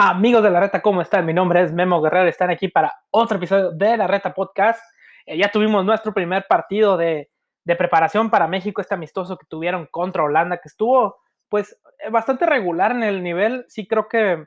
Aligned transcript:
Amigos 0.00 0.44
de 0.44 0.50
la 0.50 0.60
Reta, 0.60 0.80
¿cómo 0.80 1.02
están? 1.02 1.26
Mi 1.26 1.34
nombre 1.34 1.60
es 1.60 1.72
Memo 1.72 2.00
Guerrero, 2.00 2.28
están 2.28 2.50
aquí 2.50 2.68
para 2.68 2.94
otro 3.10 3.36
episodio 3.36 3.72
de 3.72 3.96
la 3.96 4.06
Reta 4.06 4.32
Podcast. 4.32 4.80
Eh, 5.26 5.36
ya 5.36 5.50
tuvimos 5.50 5.84
nuestro 5.84 6.14
primer 6.14 6.46
partido 6.48 6.96
de, 6.96 7.32
preparación 7.64 8.30
para 8.30 8.46
México, 8.46 8.80
este 8.80 8.94
amistoso 8.94 9.36
que 9.36 9.46
tuvieron 9.48 9.88
contra 9.90 10.22
Holanda, 10.22 10.58
que 10.58 10.68
estuvo 10.68 11.16
pues 11.48 11.76
eh, 11.98 12.10
bastante 12.10 12.46
regular 12.46 12.92
en 12.92 13.02
el 13.02 13.24
nivel. 13.24 13.64
Sí 13.66 13.88
creo 13.88 14.06
que 14.06 14.44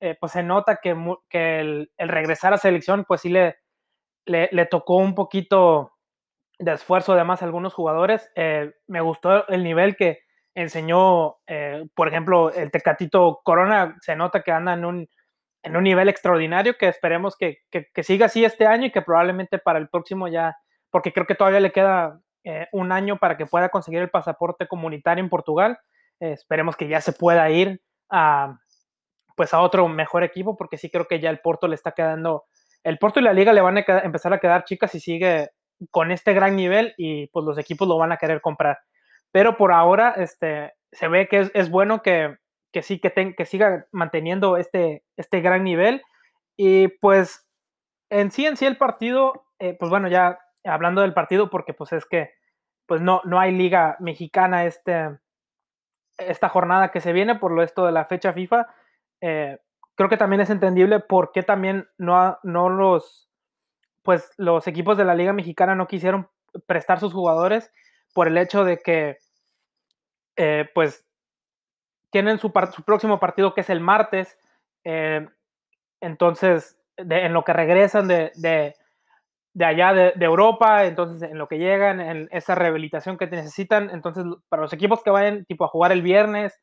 eh, 0.00 0.18
pues 0.20 0.32
se 0.32 0.42
nota 0.42 0.80
que, 0.82 0.90
el, 1.30 1.90
regresar 1.96 2.52
a 2.52 2.58
selección 2.58 3.06
pues 3.08 3.22
sí 3.22 3.30
le, 3.30 3.56
le, 4.26 4.66
tocó 4.66 4.96
un 4.96 5.14
poquito 5.14 5.92
de 6.58 6.74
esfuerzo 6.74 7.14
además 7.14 7.40
a 7.40 7.46
algunos 7.46 7.72
jugadores. 7.72 8.30
me 8.86 9.00
gustó 9.00 9.48
el 9.48 9.64
nivel 9.64 9.96
que, 9.96 10.18
enseñó, 10.54 11.36
eh, 11.46 11.86
por 11.94 12.08
ejemplo, 12.08 12.52
el 12.52 12.70
Tecatito 12.70 13.40
Corona, 13.44 13.96
se 14.00 14.16
nota 14.16 14.42
que 14.42 14.52
anda 14.52 14.74
en 14.74 14.84
un, 14.84 15.08
en 15.62 15.76
un 15.76 15.84
nivel 15.84 16.08
extraordinario, 16.08 16.76
que 16.76 16.88
esperemos 16.88 17.36
que, 17.36 17.58
que, 17.70 18.02
siga 18.02 18.26
así 18.26 18.44
este 18.44 18.66
año 18.66 18.86
y 18.86 18.92
que 18.92 19.02
probablemente 19.02 19.58
para 19.58 19.78
el 19.78 19.88
próximo 19.88 20.28
ya, 20.28 20.56
porque 20.90 21.12
creo 21.12 21.26
que 21.26 21.34
todavía 21.34 21.60
le 21.60 21.72
queda 21.72 22.20
eh, 22.44 22.68
un 22.72 22.92
año 22.92 23.18
para 23.18 23.36
que 23.36 23.46
pueda 23.46 23.68
conseguir 23.68 24.00
el 24.00 24.10
pasaporte 24.10 24.66
comunitario 24.66 25.22
en 25.22 25.30
Portugal. 25.30 25.78
Eh, 26.20 26.32
esperemos 26.32 26.76
que 26.76 26.88
ya 26.88 27.00
se 27.00 27.12
pueda 27.12 27.48
ir 27.50 27.82
a, 28.08 28.58
pues 29.36 29.54
a 29.54 29.60
otro 29.60 29.88
mejor 29.88 30.24
equipo, 30.24 30.56
porque 30.56 30.78
sí 30.78 30.90
creo 30.90 31.06
que 31.06 31.20
ya 31.20 31.30
el 31.30 31.40
Porto 31.40 31.68
le 31.68 31.74
está 31.74 31.92
quedando, 31.92 32.44
el 32.82 32.98
Porto 32.98 33.20
y 33.20 33.22
la 33.22 33.32
liga 33.32 33.52
le 33.52 33.60
van 33.60 33.78
a 33.78 33.84
empezar 34.02 34.32
a 34.32 34.38
quedar 34.38 34.64
chicas 34.64 34.90
si 34.90 35.00
sigue 35.00 35.50
con 35.90 36.10
este 36.10 36.34
gran 36.34 36.56
nivel 36.56 36.94
y 36.96 37.26
pues 37.28 37.44
los 37.44 37.58
equipos 37.58 37.88
lo 37.88 37.96
van 37.96 38.12
a 38.12 38.16
querer 38.16 38.40
comprar 38.40 38.78
pero 39.32 39.56
por 39.56 39.72
ahora 39.72 40.14
este, 40.16 40.72
se 40.92 41.08
ve 41.08 41.28
que 41.28 41.50
es, 41.52 41.70
bueno 41.70 42.02
que, 42.02 42.36
sí, 42.82 43.00
que, 43.00 43.34
que 43.36 43.44
siga 43.44 43.86
manteniendo 43.92 44.56
este, 44.56 45.04
este 45.16 45.40
gran 45.40 45.64
nivel. 45.64 46.02
Y 46.56 46.88
pues 46.88 47.48
en 48.10 48.30
sí, 48.30 48.46
en 48.46 48.56
sí 48.56 48.66
el 48.66 48.76
partido, 48.76 49.46
eh, 49.58 49.76
pues 49.78 49.90
bueno, 49.90 50.08
ya 50.08 50.38
hablando 50.64 51.00
del 51.00 51.14
partido, 51.14 51.50
porque 51.50 51.74
pues 51.74 51.92
es 51.92 52.04
que 52.04 52.32
pues 52.86 53.00
no, 53.00 53.20
no 53.24 53.38
hay 53.38 53.52
liga 53.52 53.96
mexicana 54.00 54.64
este, 54.64 55.16
esta 56.18 56.48
jornada 56.48 56.90
que 56.90 57.00
se 57.00 57.12
viene 57.12 57.36
por 57.36 57.52
lo 57.52 57.62
esto 57.62 57.86
de 57.86 57.92
la 57.92 58.04
fecha 58.04 58.32
FIFA. 58.32 58.66
Eh, 59.20 59.58
creo 59.94 60.08
que 60.08 60.16
también 60.16 60.40
es 60.40 60.50
entendible 60.50 60.98
por 60.98 61.30
qué 61.30 61.42
también 61.42 61.88
no, 61.98 62.38
no 62.42 62.68
los, 62.68 63.30
pues 64.02 64.32
los 64.38 64.66
equipos 64.66 64.96
de 64.96 65.04
la 65.04 65.14
liga 65.14 65.32
mexicana 65.32 65.76
no 65.76 65.86
quisieron 65.86 66.28
prestar 66.66 66.98
sus 66.98 67.12
jugadores 67.12 67.70
por 68.12 68.28
el 68.28 68.38
hecho 68.38 68.64
de 68.64 68.78
que, 68.78 69.18
eh, 70.36 70.68
pues, 70.74 71.04
tienen 72.10 72.38
su, 72.38 72.52
su, 72.74 72.82
próximo 72.82 73.20
partido 73.20 73.54
que 73.54 73.60
es 73.60 73.70
el 73.70 73.80
martes. 73.80 74.38
Eh, 74.84 75.28
entonces, 76.00 76.78
en 76.96 77.32
lo 77.32 77.44
que 77.44 77.52
regresan 77.52 78.08
de, 78.08 78.32
de, 78.36 79.64
allá 79.64 79.92
de, 79.92 80.24
Europa, 80.24 80.84
entonces 80.84 81.30
en 81.30 81.38
lo 81.38 81.46
que 81.46 81.58
llegan, 81.58 82.00
en 82.00 82.28
esa 82.32 82.54
rehabilitación 82.54 83.16
que 83.16 83.26
necesitan, 83.26 83.90
entonces 83.90 84.24
para 84.48 84.62
los 84.62 84.72
equipos 84.72 85.02
que 85.02 85.10
vayan 85.10 85.44
tipo 85.44 85.64
a 85.64 85.68
jugar 85.68 85.92
el 85.92 86.02
viernes, 86.02 86.58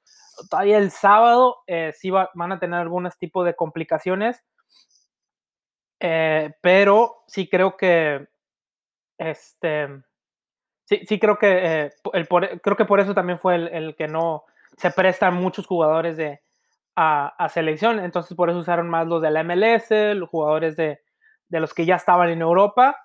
todavía 0.50 0.78
el 0.78 0.92
sábado, 0.92 1.58
eh, 1.68 1.94
sí 1.96 2.10
van 2.10 2.52
a 2.52 2.60
tener 2.60 2.80
algunos 2.80 3.18
tipos 3.18 3.46
de 3.46 3.56
complicaciones, 3.56 4.44
pero 6.00 7.24
sí 7.28 7.50
creo 7.50 7.78
que 7.78 8.28
este, 9.18 9.88
Sí, 10.88 11.02
sí 11.06 11.20
creo 11.20 11.38
que 11.38 11.50
eh, 11.50 11.92
el 12.14 12.28
creo 12.62 12.78
que 12.78 12.86
por 12.86 13.02
eso 13.02 13.14
también 13.14 13.40
fue 13.40 13.56
el, 13.56 13.94
que 13.98 14.08
no 14.08 14.46
se 14.78 14.90
prestan 14.90 15.34
muchos 15.34 15.68
jugadores 15.68 16.16
de 16.16 16.40
a, 16.96 17.50
selección, 17.50 18.00
entonces 18.00 18.36
por 18.38 18.50
eso 18.50 18.60
usaron 18.60 18.90
más 18.90 19.06
los 19.06 19.22
de 19.22 19.30
la 19.30 19.44
MLS, 19.44 19.90
los 20.16 20.30
jugadores 20.30 20.78
de, 20.78 21.02
los 21.50 21.74
que 21.74 21.86
ya 21.86 21.96
estaban 21.96 22.30
en 22.30 22.42
Europa 22.42 22.98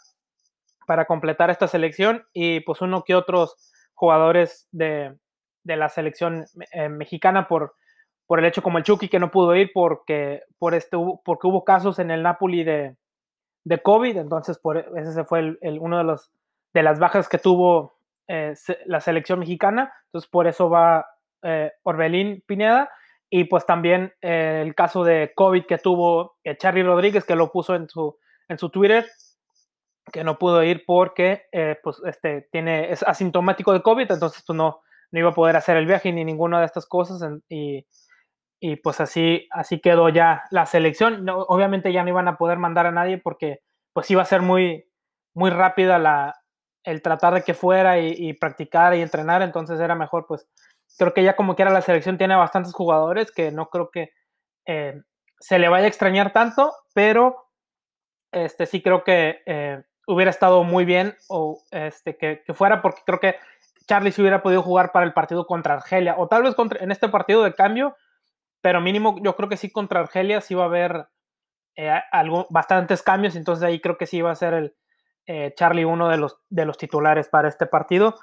para 0.87 1.07
completar 1.07 1.51
esta 1.51 1.67
selección 1.67 2.25
y 2.33 2.61
pues 2.61 2.81
uno 2.83 3.03
que 3.03 3.17
otros 3.17 3.73
jugadores 3.95 4.69
de, 4.71 5.19
la 5.65 5.89
selección 5.89 6.47
eh, 6.71 6.89
mexicana 6.89 7.49
por, 7.49 7.75
por 8.27 8.39
el 8.39 8.45
hecho 8.45 8.63
como 8.63 8.79
el 8.79 8.85
Chucky 8.85 9.09
que 9.09 9.19
no 9.19 9.33
pudo 9.33 9.57
ir 9.57 9.73
porque, 9.75 10.45
por 10.57 10.75
este, 10.75 10.97
porque 11.25 11.49
hubo 11.49 11.65
casos 11.65 11.99
en 11.99 12.13
el 12.13 12.23
Napoli 12.23 12.63
de, 12.63 12.97
de 13.65 13.83
COVID, 13.83 14.19
entonces 14.19 14.59
por, 14.59 14.79
ese 14.97 15.25
fue 15.25 15.57
el, 15.61 15.79
uno 15.81 15.99
de 15.99 16.05
los 16.05 16.31
de 16.73 16.83
las 16.83 16.99
bajas 16.99 17.29
que 17.29 17.39
tuvo 17.39 17.99
eh, 18.29 18.55
la 18.87 19.01
selección 19.01 19.41
mexicana, 19.41 19.93
entonces 20.07 20.31
por 20.31 20.47
eso 20.47 20.71
va 20.71 21.07
eh, 21.43 21.73
Orbelín 21.83 22.43
Pineda 22.47 22.91
y 23.29 23.45
pues 23.45 23.67
también 23.67 24.13
eh, 24.21 24.63
el 24.65 24.75
caso 24.75 25.05
de 25.05 25.33
COVID 25.35 25.67
que 25.67 25.79
tuvo 25.79 26.37
Charlie 26.59 26.83
Rodríguez 26.83 27.25
que 27.25 27.37
lo 27.37 27.51
puso 27.51 27.75
en 27.75 27.89
su, 27.89 28.17
en 28.49 28.59
su 28.59 28.71
Twitter 28.71 29.07
que 30.13 30.25
no 30.25 30.39
pudo 30.39 30.63
ir 30.63 30.85
porque 30.87 31.47
pues 31.83 32.01
este 32.05 32.49
tiene 32.51 32.91
es 32.91 33.03
asintomático 33.03 33.73
de 33.73 33.83
COVID, 33.83 34.11
entonces 34.11 34.43
pues 34.47 34.57
no, 34.57 34.83
no 35.11 35.19
iba 35.19 35.31
a 35.31 35.35
poder 35.35 35.57
hacer 35.57 35.77
el 35.77 35.87
viaje 35.87 36.13
ni 36.13 36.25
ninguna 36.25 36.59
de 36.59 36.67
estas 36.67 36.87
cosas 36.87 37.23
y, 37.49 37.87
y 38.61 38.77
pues 38.77 39.01
así, 39.01 39.49
así 39.51 39.81
quedó 39.81 40.09
ya 40.09 40.45
la 40.51 40.67
selección. 40.67 41.29
obviamente 41.29 41.93
ya 41.93 42.03
no 42.05 42.11
iban 42.11 42.29
a 42.29 42.39
poder 42.39 42.59
mandar 42.59 42.87
a 42.87 42.93
nadie 42.93 43.19
porque 43.19 43.61
pues 43.93 44.09
iba 44.11 44.23
a 44.23 44.27
ser 44.27 44.41
muy, 44.41 44.89
muy 45.35 45.51
rápida 45.51 45.99
la, 45.99 46.42
el 46.85 47.03
tratar 47.03 47.35
de 47.35 47.43
que 47.43 47.55
fuera 47.55 47.99
y, 47.99 48.33
practicar 48.35 48.95
y 48.95 49.03
entrenar, 49.03 49.43
entonces 49.43 49.79
era 49.81 49.95
mejor, 49.95 50.27
pues 50.27 50.49
creo 50.99 51.15
que 51.15 51.23
ya 51.23 51.37
como 51.37 51.55
quiera 51.55 51.71
la 51.71 51.83
selección 51.83 52.19
tiene 52.19 52.35
bastantes 52.35 52.73
jugadores 52.73 53.31
que 53.31 53.51
no 53.51 53.69
creo 53.71 53.91
que 53.91 54.13
eh, 54.67 55.01
se 55.39 55.59
le 55.59 55.69
vaya 55.69 55.85
a 55.85 55.89
extrañar 55.89 56.33
tanto, 56.33 56.73
pero 56.95 57.49
este 58.33 58.67
sí 58.67 58.83
creo 58.83 59.05
que 59.05 59.43
eh, 59.47 59.83
hubiera 60.07 60.31
estado 60.31 60.65
muy 60.65 60.85
bien 60.85 61.17
o 61.29 61.63
este 61.71 62.17
que, 62.17 62.43
fuera 62.55 62.83
porque 62.83 63.03
creo 63.05 63.21
que 63.21 63.37
Charlie 63.87 64.13
se 64.13 64.23
hubiera 64.23 64.43
podido 64.43 64.63
jugar 64.63 64.93
para 64.93 65.07
el 65.07 65.13
partido 65.13 65.47
contra 65.47 65.75
Argelia 65.75 66.17
o 66.19 66.29
tal 66.29 66.43
vez 66.43 66.55
contra, 66.55 66.83
en 66.83 66.91
este 66.91 67.09
partido 67.09 67.43
de 67.45 67.55
cambio, 67.55 67.97
pero 68.61 68.81
mínimo 68.81 69.17
yo 69.23 69.37
creo 69.37 69.49
que 69.49 69.57
sí 69.57 69.71
contra 69.71 70.01
Argelia 70.01 70.41
sí 70.41 70.55
va 70.55 70.65
a 70.65 70.67
haber 70.67 71.07
eh, 71.77 71.93
algo, 72.11 72.47
bastantes 72.51 73.03
cambios, 73.03 73.37
entonces 73.37 73.65
ahí 73.65 73.81
creo 73.81 73.99
que 73.99 74.07
sí 74.07 74.21
va 74.21 74.33
a 74.33 74.37
ser 74.37 74.55
el, 74.55 74.77
eh, 75.27 75.53
Charlie 75.57 75.85
uno 75.85 76.09
de 76.09 76.17
los, 76.17 76.39
de 76.49 76.65
los 76.65 76.79
titulares 76.79 77.29
para 77.29 77.49
este 77.49 77.67
partido. 77.67 78.17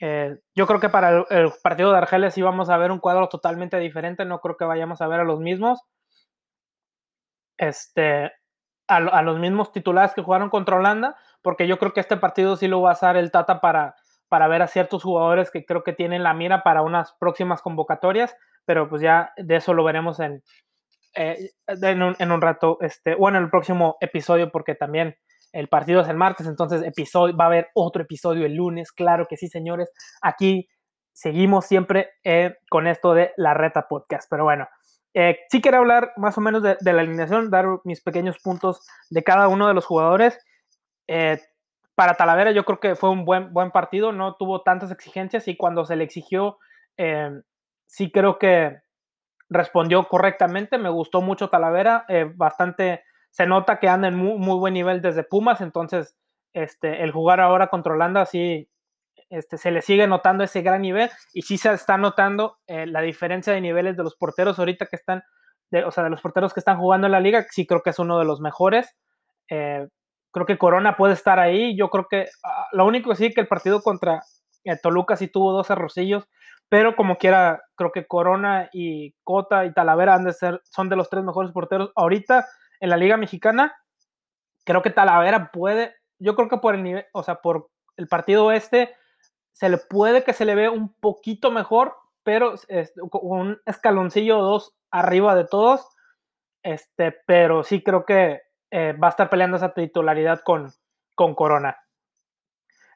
Eh, 0.00 0.38
yo 0.54 0.66
creo 0.66 0.80
que 0.80 0.88
para 0.88 1.24
el, 1.28 1.52
partido 1.62 1.90
de 1.92 1.98
Argelia 1.98 2.30
sí 2.30 2.40
vamos 2.42 2.70
a 2.70 2.76
ver 2.76 2.92
un 2.92 3.00
cuadro 3.00 3.28
totalmente 3.28 3.78
diferente, 3.78 4.24
no 4.24 4.40
creo 4.40 4.56
que 4.56 4.64
vayamos 4.64 5.00
a 5.00 5.08
ver 5.08 5.20
a 5.20 5.24
los 5.24 5.40
mismos. 5.40 5.80
Este, 7.56 8.32
a, 8.86 9.22
los 9.22 9.38
mismos 9.38 9.72
titulares 9.72 10.14
que 10.14 10.22
jugaron 10.22 10.48
contra 10.48 10.76
Holanda, 10.76 11.16
porque 11.42 11.66
yo 11.66 11.78
creo 11.78 11.92
que 11.92 12.00
este 12.00 12.16
partido 12.16 12.56
sí 12.56 12.68
lo 12.68 12.80
va 12.80 12.90
a 12.90 12.94
usar 12.94 13.16
el 13.16 13.30
Tata 13.30 13.60
para, 13.60 13.96
para 14.28 14.48
ver 14.48 14.62
a 14.62 14.68
ciertos 14.68 15.02
jugadores 15.02 15.50
que 15.50 15.66
creo 15.66 15.82
que 15.82 15.92
tienen 15.92 16.22
la 16.22 16.32
mira 16.32 16.62
para 16.62 16.82
unas 16.82 17.12
próximas 17.14 17.60
convocatorias, 17.60 18.36
pero 18.64 18.88
pues 18.88 19.02
ya 19.02 19.32
de 19.36 19.56
eso 19.56 19.74
lo 19.74 19.84
veremos 19.84 20.20
en, 20.20 20.42
eh, 21.14 21.50
en, 21.66 22.02
un, 22.02 22.16
en, 22.18 22.32
un, 22.32 22.40
rato, 22.40 22.78
este, 22.80 23.14
o 23.18 23.28
en 23.28 23.36
el 23.36 23.50
próximo 23.50 23.96
episodio, 24.00 24.50
porque 24.50 24.74
también 24.74 25.16
el 25.52 25.68
partido 25.68 26.00
es 26.00 26.08
el 26.08 26.16
martes, 26.16 26.46
entonces 26.46 26.82
episodio, 26.82 27.36
va 27.36 27.44
a 27.44 27.48
haber 27.48 27.68
otro 27.74 28.02
episodio 28.02 28.46
el 28.46 28.54
lunes, 28.54 28.92
claro 28.92 29.26
que 29.26 29.36
sí, 29.36 29.48
señores. 29.48 29.90
Aquí 30.20 30.68
seguimos 31.18 31.66
siempre 31.66 32.10
eh, 32.22 32.58
con 32.70 32.86
esto 32.86 33.12
de 33.12 33.32
la 33.36 33.52
reta 33.52 33.88
podcast, 33.88 34.28
pero 34.30 34.44
bueno. 34.44 34.68
Eh, 35.14 35.40
sí 35.50 35.60
quiero 35.60 35.78
hablar 35.78 36.12
más 36.16 36.38
o 36.38 36.40
menos 36.40 36.62
de, 36.62 36.76
la 36.80 37.00
alineación, 37.00 37.50
dar 37.50 37.66
mis 37.82 38.00
pequeños 38.02 38.38
puntos 38.38 38.86
de 39.10 39.24
cada 39.24 39.48
uno 39.48 39.66
de 39.66 39.74
los 39.74 39.84
jugadores. 39.84 40.38
Eh, 41.08 41.40
para 41.96 42.14
Talavera 42.14 42.52
yo 42.52 42.64
creo 42.64 42.78
que 42.78 42.94
fue 42.94 43.10
un 43.10 43.24
buen, 43.24 43.52
buen 43.52 43.72
partido, 43.72 44.12
no 44.12 44.36
tuvo 44.36 44.62
tantas 44.62 44.92
exigencias 44.92 45.48
y 45.48 45.56
cuando 45.56 45.84
se 45.84 45.96
le 45.96 46.04
exigió, 46.04 46.58
sí 47.86 48.12
creo 48.12 48.38
que 48.38 48.78
respondió 49.48 50.06
correctamente. 50.08 50.78
Me 50.78 50.90
gustó 50.90 51.20
mucho 51.20 51.50
Talavera, 51.50 52.06
bastante 52.36 53.02
se 53.30 53.46
nota 53.46 53.78
que 53.78 53.88
anda 53.88 54.08
en 54.08 54.16
muy, 54.16 54.38
muy 54.38 54.58
buen 54.58 54.74
nivel 54.74 55.02
desde 55.02 55.24
Pumas, 55.24 55.60
entonces 55.60 56.16
este, 56.52 57.02
el 57.02 57.12
jugar 57.12 57.40
ahora 57.40 57.68
contra 57.68 57.92
Holanda 57.92 58.26
sí 58.26 58.68
este, 59.30 59.58
se 59.58 59.70
le 59.70 59.82
sigue 59.82 60.06
notando 60.06 60.44
ese 60.44 60.62
gran 60.62 60.82
nivel 60.82 61.10
y 61.34 61.42
sí 61.42 61.58
se 61.58 61.72
está 61.72 61.98
notando 61.98 62.58
eh, 62.66 62.86
la 62.86 63.00
diferencia 63.02 63.52
de 63.52 63.60
niveles 63.60 63.96
de 63.96 64.02
los 64.02 64.16
porteros 64.16 64.58
ahorita 64.58 64.86
que 64.86 64.96
están, 64.96 65.22
de, 65.70 65.84
o 65.84 65.90
sea, 65.90 66.04
de 66.04 66.10
los 66.10 66.22
porteros 66.22 66.54
que 66.54 66.60
están 66.60 66.78
jugando 66.78 67.06
en 67.06 67.12
la 67.12 67.20
liga, 67.20 67.44
sí 67.50 67.66
creo 67.66 67.82
que 67.82 67.90
es 67.90 67.98
uno 67.98 68.18
de 68.18 68.24
los 68.24 68.40
mejores. 68.40 68.96
Eh, 69.50 69.86
creo 70.30 70.46
que 70.46 70.58
Corona 70.58 70.96
puede 70.96 71.14
estar 71.14 71.38
ahí. 71.38 71.76
Yo 71.76 71.90
creo 71.90 72.06
que 72.08 72.26
ah, 72.44 72.66
lo 72.72 72.86
único 72.86 73.14
sí 73.14 73.32
que 73.34 73.42
el 73.42 73.48
partido 73.48 73.82
contra 73.82 74.22
eh, 74.64 74.76
Toluca 74.82 75.16
sí 75.16 75.28
tuvo 75.28 75.52
dos 75.52 75.70
arrosillos, 75.70 76.26
pero 76.70 76.96
como 76.96 77.16
quiera, 77.18 77.62
creo 77.76 77.92
que 77.92 78.06
Corona 78.06 78.70
y 78.72 79.14
Cota 79.24 79.66
y 79.66 79.72
Talavera 79.74 80.14
han 80.14 80.24
de 80.24 80.32
ser, 80.32 80.60
son 80.64 80.88
de 80.88 80.96
los 80.96 81.10
tres 81.10 81.24
mejores 81.24 81.52
porteros 81.52 81.92
ahorita 81.96 82.46
en 82.80 82.90
la 82.90 82.96
Liga 82.96 83.16
Mexicana, 83.16 83.76
creo 84.64 84.82
que 84.82 84.90
Talavera 84.90 85.50
puede, 85.50 85.94
yo 86.18 86.36
creo 86.36 86.48
que 86.48 86.58
por 86.58 86.74
el 86.74 86.82
nivel, 86.82 87.06
o 87.12 87.22
sea, 87.22 87.36
por 87.36 87.70
el 87.96 88.06
partido 88.08 88.52
este, 88.52 88.94
se 89.52 89.68
le 89.68 89.78
puede 89.78 90.24
que 90.24 90.32
se 90.32 90.44
le 90.44 90.54
ve 90.54 90.68
un 90.68 90.92
poquito 90.94 91.50
mejor, 91.50 91.96
pero 92.22 92.54
es, 92.68 92.92
un 92.96 93.60
escaloncillo 93.66 94.38
o 94.38 94.42
dos 94.42 94.76
arriba 94.90 95.34
de 95.34 95.46
todos. 95.46 95.88
este, 96.62 97.12
pero 97.26 97.62
sí 97.62 97.82
creo 97.82 98.04
que 98.04 98.42
eh, 98.70 98.92
va 98.92 99.08
a 99.08 99.10
estar 99.10 99.30
peleando 99.30 99.56
esa 99.56 99.72
titularidad 99.72 100.40
con, 100.44 100.70
con 101.14 101.34
Corona. 101.34 101.78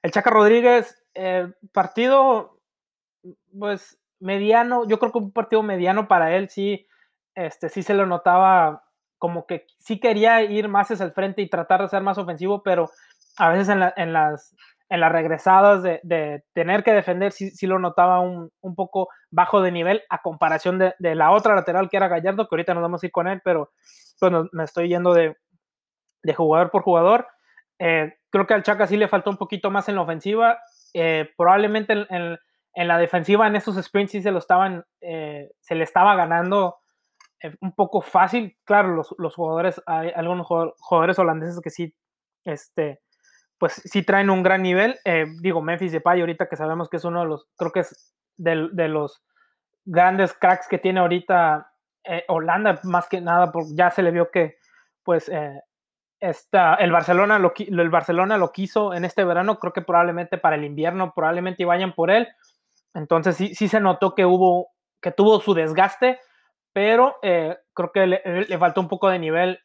El 0.02 0.10
Chaca 0.10 0.30
Rodríguez, 0.30 1.02
eh, 1.14 1.52
partido, 1.72 2.60
pues 3.58 3.98
mediano, 4.20 4.86
yo 4.86 4.98
creo 4.98 5.12
que 5.12 5.18
un 5.18 5.32
partido 5.32 5.62
mediano 5.62 6.08
para 6.08 6.36
él, 6.36 6.48
sí, 6.48 6.86
este, 7.34 7.68
sí 7.68 7.82
se 7.82 7.94
lo 7.94 8.06
notaba 8.06 8.84
como 9.22 9.46
que 9.46 9.68
sí 9.78 10.00
quería 10.00 10.42
ir 10.42 10.66
más 10.66 10.90
hacia 10.90 11.06
el 11.06 11.12
frente 11.12 11.42
y 11.42 11.48
tratar 11.48 11.80
de 11.80 11.88
ser 11.88 12.02
más 12.02 12.18
ofensivo, 12.18 12.64
pero 12.64 12.90
a 13.36 13.50
veces 13.50 13.68
en, 13.68 13.78
las, 14.12 14.52
en 14.88 15.00
las 15.00 15.12
regresadas 15.12 15.84
de, 15.84 16.42
tener 16.52 16.82
que 16.82 16.92
defender, 16.92 17.30
sí, 17.30 17.52
sí 17.52 17.68
lo 17.68 17.78
notaba 17.78 18.18
un, 18.18 18.50
un, 18.60 18.74
poco 18.74 19.10
bajo 19.30 19.62
de 19.62 19.70
nivel 19.70 20.02
a 20.10 20.22
comparación 20.22 20.80
de, 20.80 21.14
la 21.14 21.30
otra 21.30 21.54
lateral 21.54 21.88
que 21.88 21.98
era 21.98 22.08
Gallardo, 22.08 22.48
que 22.48 22.56
ahorita 22.56 22.74
nos 22.74 22.82
vamos 22.82 23.00
a 23.00 23.06
ir 23.06 23.12
con 23.12 23.28
él, 23.28 23.40
pero 23.44 23.70
bueno, 24.20 24.48
me 24.50 24.64
estoy 24.64 24.88
yendo 24.88 25.14
de, 25.14 25.36
de 26.24 26.34
jugador 26.34 26.72
por 26.72 26.82
jugador. 26.82 27.28
Eh, 27.78 28.14
creo 28.28 28.48
que 28.48 28.54
al 28.54 28.64
Chaca 28.64 28.88
sí 28.88 28.96
le 28.96 29.06
faltó 29.06 29.30
un 29.30 29.36
poquito 29.36 29.70
más 29.70 29.88
en 29.88 29.94
la 29.94 30.02
ofensiva. 30.02 30.58
Eh, 30.94 31.30
probablemente 31.36 31.92
en, 31.92 32.40
en, 32.74 32.88
la 32.88 32.98
defensiva, 32.98 33.46
en 33.46 33.54
estos 33.54 33.76
sprints, 33.80 34.10
sí 34.10 34.20
se 34.20 34.32
lo 34.32 34.40
estaban, 34.40 34.84
eh, 35.00 35.52
se 35.60 35.76
le 35.76 35.84
estaba 35.84 36.16
ganando 36.16 36.81
un 37.60 37.72
poco 37.72 38.00
fácil. 38.00 38.56
Claro, 38.64 38.94
los, 38.94 39.14
los, 39.18 39.34
jugadores, 39.34 39.82
hay 39.86 40.10
algunos 40.14 40.46
jugadores 40.46 41.18
holandeses 41.18 41.60
que 41.60 41.70
sí, 41.70 41.94
este, 42.44 43.00
pues 43.58 43.74
sí 43.84 44.02
traen 44.02 44.30
un 44.30 44.42
gran 44.42 44.62
nivel. 44.62 44.98
Eh, 45.04 45.26
digo, 45.40 45.62
Memphis 45.62 45.92
Depay, 45.92 46.20
ahorita 46.20 46.48
que 46.48 46.56
sabemos 46.56 46.88
que 46.88 46.98
es 46.98 47.04
uno 47.04 47.20
de 47.20 47.26
los, 47.26 47.48
creo 47.56 47.72
que 47.72 47.80
es 47.80 48.14
de, 48.36 48.68
de 48.72 48.88
los 48.88 49.22
grandes 49.84 50.32
cracks 50.32 50.68
que 50.68 50.78
tiene 50.78 51.00
ahorita 51.00 51.68
Holanda, 52.28 52.80
más 52.82 53.08
que 53.08 53.20
nada, 53.20 53.52
porque 53.52 53.74
ya 53.74 53.90
se 53.90 54.02
le 54.02 54.10
vio 54.10 54.30
que, 54.30 54.56
pues, 55.04 55.30
esta, 56.22 56.74
el, 56.76 56.92
Barcelona 56.92 57.38
lo, 57.40 57.52
el 57.56 57.90
Barcelona 57.90 58.38
lo 58.38 58.52
quiso 58.52 58.94
en 58.94 59.04
este 59.04 59.24
verano, 59.24 59.58
creo 59.58 59.72
que 59.72 59.82
probablemente 59.82 60.38
para 60.38 60.54
el 60.54 60.64
invierno, 60.64 61.12
probablemente 61.14 61.64
vayan 61.64 61.94
por 61.94 62.12
él. 62.12 62.28
Entonces 62.94 63.36
sí, 63.36 63.54
sí 63.56 63.66
se 63.66 63.80
notó 63.80 64.14
que 64.14 64.24
hubo, 64.24 64.68
que 65.00 65.10
tuvo 65.10 65.40
su 65.40 65.52
desgaste, 65.52 66.20
pero 66.72 67.16
eh, 67.22 67.56
creo 67.74 67.92
que 67.92 68.06
le, 68.06 68.22
le, 68.48 68.58
faltó 68.58 68.80
un 68.80 68.88
poco 68.88 69.08
de 69.08 69.18
nivel 69.18 69.60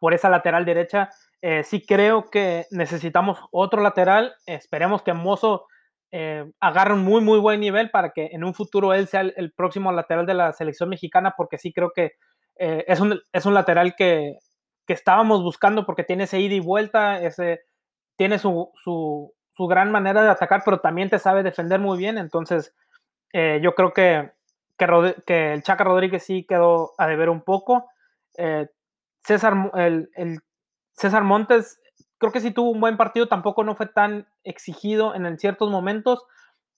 por 0.00 0.14
esa 0.14 0.28
lateral 0.28 0.64
derecha. 0.64 1.10
Eh, 1.42 1.62
sí 1.64 1.84
creo 1.84 2.30
que 2.30 2.66
necesitamos 2.70 3.38
otro 3.50 3.82
lateral. 3.82 4.34
Esperemos 4.46 5.02
que 5.02 5.12
Mozo 5.12 5.66
eh, 6.10 6.50
agarre 6.60 6.94
un 6.94 7.04
muy, 7.04 7.20
muy 7.20 7.38
buen 7.38 7.60
nivel 7.60 7.90
para 7.90 8.10
que 8.10 8.30
en 8.32 8.44
un 8.44 8.54
futuro 8.54 8.94
él 8.94 9.08
sea 9.08 9.22
el, 9.22 9.34
el 9.36 9.52
próximo 9.52 9.92
lateral 9.92 10.26
de 10.26 10.34
la 10.34 10.52
selección 10.52 10.88
mexicana, 10.88 11.34
porque 11.36 11.58
sí 11.58 11.72
creo 11.72 11.92
que 11.94 12.12
eh, 12.56 12.84
es, 12.86 13.00
un, 13.00 13.20
es 13.32 13.46
un 13.46 13.54
lateral 13.54 13.94
que 13.96 14.38
que 14.86 14.92
estábamos 14.92 15.42
buscando 15.42 15.86
porque 15.86 16.04
tiene 16.04 16.24
ese 16.24 16.40
ida 16.40 16.54
y 16.54 16.60
vuelta, 16.60 17.20
ese, 17.20 17.62
tiene 18.16 18.38
su, 18.38 18.70
su, 18.74 19.32
su, 19.52 19.66
gran 19.66 19.90
manera 19.90 20.22
de 20.22 20.30
atacar, 20.30 20.62
pero 20.64 20.80
también 20.80 21.10
te 21.10 21.18
sabe 21.18 21.42
defender 21.42 21.80
muy 21.80 21.98
bien. 21.98 22.18
Entonces, 22.18 22.74
eh, 23.32 23.60
yo 23.62 23.74
creo 23.74 23.92
que, 23.92 24.32
que, 24.76 25.52
el 25.52 25.62
Chaca 25.62 25.84
Rodríguez 25.84 26.22
sí 26.24 26.44
quedó 26.44 26.92
a 26.98 27.06
deber 27.06 27.28
un 27.28 27.42
poco. 27.42 27.88
Eh, 28.36 28.68
César, 29.22 29.70
el, 29.74 30.40
César 30.92 31.24
Montes, 31.24 31.80
creo 32.18 32.32
que 32.32 32.40
sí 32.40 32.50
tuvo 32.50 32.70
un 32.70 32.80
buen 32.80 32.96
partido, 32.96 33.28
tampoco 33.28 33.64
no 33.64 33.74
fue 33.74 33.86
tan 33.86 34.26
exigido 34.44 35.14
en, 35.14 35.38
ciertos 35.38 35.70
momentos, 35.70 36.24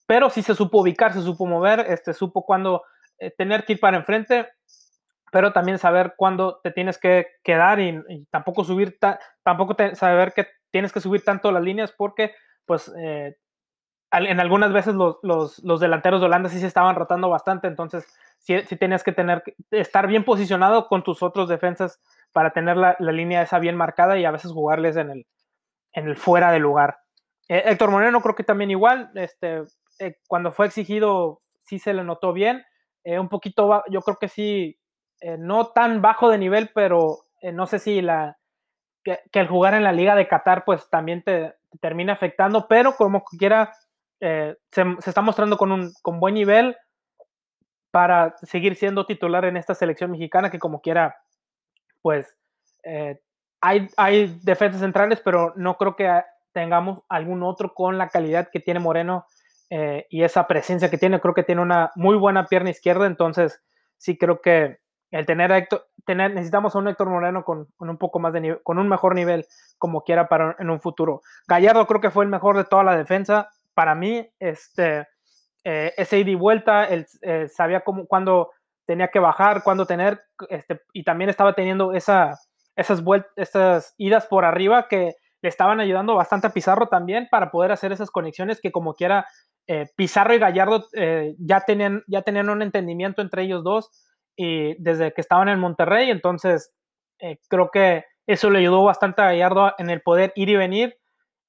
pero 0.05 0.29
sí 0.29 0.41
se 0.41 0.55
supo 0.55 0.81
ubicar, 0.81 1.13
se 1.13 1.21
supo 1.21 1.45
mover, 1.45 1.81
este, 1.89 2.13
supo 2.13 2.45
cuando 2.45 2.83
eh, 3.19 3.31
tener 3.31 3.65
que 3.65 3.73
ir 3.73 3.79
para 3.79 3.97
enfrente 3.97 4.47
pero 5.31 5.51
también 5.51 5.77
saber 5.77 6.13
cuándo 6.17 6.59
te 6.63 6.71
tienes 6.71 6.97
que 6.97 7.27
quedar 7.43 7.79
y, 7.79 8.01
tampoco 8.31 8.63
subir, 8.63 8.97
ta, 8.99 9.19
tampoco 9.43 9.75
saber 9.93 10.33
que 10.33 10.47
tienes 10.71 10.91
que 10.91 11.01
subir 11.01 11.23
tanto 11.23 11.51
las 11.51 11.63
líneas 11.63 11.91
porque, 11.91 12.33
pues, 12.65 12.91
eh, 12.97 13.37
en 14.11 14.39
algunas 14.39 14.71
veces 14.71 14.95
los, 14.95 15.17
los, 15.21 15.59
los, 15.63 15.79
delanteros 15.79 16.21
de 16.21 16.27
Holanda 16.27 16.49
sí 16.49 16.59
se 16.59 16.67
estaban 16.67 16.95
rotando 16.95 17.29
bastante, 17.29 17.67
entonces 17.67 18.07
sí, 18.39 18.59
sí 18.61 18.77
tenías 18.77 19.03
que 19.03 19.11
tener, 19.11 19.43
estar 19.71 20.07
bien 20.07 20.23
posicionado 20.23 20.87
con 20.87 21.03
tus 21.03 21.21
otros 21.21 21.49
defensas 21.49 21.99
para 22.31 22.51
tener 22.51 22.77
la, 22.77 22.95
la, 22.99 23.11
línea 23.11 23.41
esa 23.41 23.59
bien 23.59 23.75
marcada 23.75 24.17
y 24.17 24.25
a 24.25 24.31
veces 24.31 24.51
jugarles 24.51 24.95
en 24.95 25.11
el, 25.11 25.27
en 25.91 26.07
el 26.07 26.15
fuera 26.15 26.51
de 26.51 26.59
lugar. 26.59 26.99
Eh, 27.49 27.63
Héctor 27.65 27.91
Moreno 27.91 28.21
creo 28.21 28.35
que 28.35 28.43
también 28.43 28.71
igual, 28.71 29.11
este, 29.15 29.63
eh, 29.99 30.17
cuando 30.27 30.51
fue 30.51 30.67
exigido 30.67 31.39
sí 31.65 31.79
se 31.79 31.93
le 31.93 32.03
notó 32.03 32.31
bien, 32.31 32.65
eh, 33.03 33.19
un 33.19 33.29
poquito, 33.29 33.83
yo 33.89 34.01
creo 34.01 34.17
que 34.17 34.29
sí 34.29 34.79
eh, 35.19 35.37
no 35.37 35.67
tan 35.67 36.01
bajo 36.01 36.29
de 36.29 36.37
nivel, 36.37 36.71
pero 36.73 37.19
no 37.53 37.67
sé 37.67 37.77
si 37.77 38.01
la 38.01 38.37
que, 39.03 39.19
que, 39.31 39.39
el 39.39 39.47
jugar 39.47 39.75
en 39.75 39.83
la 39.83 39.91
liga 39.91 40.15
de 40.15 40.27
Qatar 40.27 40.65
pues 40.65 40.89
también 40.89 41.23
te, 41.23 41.53
te 41.71 41.77
termina 41.79 42.13
afectando, 42.13 42.67
pero 42.67 42.95
como 42.95 43.23
quiera 43.23 43.71
eh, 44.19 44.55
se, 44.71 44.83
está 45.05 45.21
mostrando 45.21 45.57
con 45.57 45.71
un 45.71 45.93
con 46.01 46.19
buen 46.19 46.35
nivel 46.35 46.75
para 47.91 48.35
seguir 48.43 48.75
siendo 48.75 49.05
titular 49.05 49.45
en 49.45 49.57
esta 49.57 49.75
selección 49.75 50.11
mexicana 50.11 50.49
que 50.49 50.59
como 50.59 50.81
quiera 50.81 51.15
pues 52.01 52.37
eh, 52.83 53.19
hay, 53.61 53.89
hay 53.97 54.39
defensas 54.43 54.81
centrales, 54.81 55.19
pero 55.23 55.53
no 55.55 55.77
creo 55.77 55.95
que 55.95 56.21
tengamos 56.53 57.01
algún 57.09 57.43
otro 57.43 57.73
con 57.73 57.97
la 57.97 58.09
calidad 58.09 58.49
que 58.51 58.59
tiene 58.59 58.79
Moreno 58.79 59.25
eh, 59.69 60.05
y 60.09 60.23
esa 60.23 60.47
presencia 60.47 60.89
que 60.89 60.97
tiene. 60.97 61.19
Creo 61.19 61.33
que 61.33 61.43
tiene 61.43 61.61
una 61.61 61.91
muy 61.95 62.15
buena 62.15 62.45
pierna 62.45 62.69
izquierda, 62.69 63.05
entonces 63.05 63.61
sí 63.97 64.17
creo 64.17 64.41
que 64.41 64.79
el 65.11 65.25
tener 65.25 65.53
a 65.53 65.67
tener, 66.05 66.33
necesitamos 66.33 66.75
a 66.75 66.79
un 66.79 66.87
Héctor 66.87 67.09
Moreno 67.09 67.43
con, 67.43 67.67
con, 67.77 67.89
un 67.89 67.97
poco 67.97 68.19
más 68.19 68.33
de 68.33 68.59
con 68.63 68.77
un 68.79 68.87
mejor 68.87 69.15
nivel 69.15 69.45
como 69.77 70.03
quiera 70.03 70.27
para 70.27 70.55
en 70.59 70.69
un 70.69 70.79
futuro. 70.79 71.21
Gallardo 71.47 71.85
creo 71.87 72.01
que 72.01 72.11
fue 72.11 72.23
el 72.23 72.29
mejor 72.29 72.57
de 72.57 72.65
toda 72.65 72.83
la 72.83 72.95
defensa. 72.95 73.49
Para 73.77 73.93
mí, 73.93 74.27
este, 74.39 75.07
eh, 75.63 75.93
ese 75.97 76.17
ida 76.17 76.31
y 76.31 76.35
vuelta, 76.35 76.85
él 76.85 77.05
eh, 77.21 77.47
sabía 77.47 77.81
cómo, 77.81 78.07
cuándo 78.07 78.49
tenía 78.87 79.09
que 79.09 79.19
bajar, 79.19 79.61
cuándo 79.61 79.85
tener, 79.85 80.19
este, 80.49 80.81
y 80.93 81.03
también 81.03 81.29
estaba 81.29 81.53
teniendo 81.53 81.93
esa, 81.93 82.33
esas, 82.75 83.03
vueltas, 83.03 83.31
esas 83.35 83.93
idas 83.97 84.25
por 84.25 84.45
arriba 84.45 84.87
que 84.87 85.13
le 85.43 85.49
estaban 85.49 85.79
ayudando 85.79 86.15
bastante 86.15 86.47
a 86.47 86.49
Pizarro 86.49 86.87
también 86.87 87.27
para 87.29 87.51
poder 87.51 87.71
hacer 87.71 87.91
esas 87.91 88.09
conexiones 88.09 88.59
que 88.59 88.71
como 88.71 88.95
quiera 88.95 89.27
eh, 89.67 89.85
Pizarro 89.95 90.33
y 90.33 90.39
Gallardo 90.39 90.87
eh, 90.93 91.35
ya, 91.37 91.61
tenían, 91.61 92.03
ya 92.07 92.23
tenían 92.23 92.49
un 92.49 92.61
entendimiento 92.61 93.21
entre 93.21 93.43
ellos 93.43 93.63
dos 93.63 93.91
y 94.35 94.81
desde 94.81 95.13
que 95.13 95.21
estaban 95.21 95.49
en 95.49 95.59
Monterrey, 95.59 96.09
entonces 96.09 96.73
eh, 97.19 97.37
creo 97.49 97.69
que 97.71 98.05
eso 98.25 98.49
le 98.49 98.59
ayudó 98.59 98.83
bastante 98.83 99.21
a 99.21 99.25
Gallardo 99.25 99.73
en 99.77 99.89
el 99.89 100.01
poder 100.01 100.31
ir 100.35 100.49
y 100.49 100.55
venir 100.55 100.97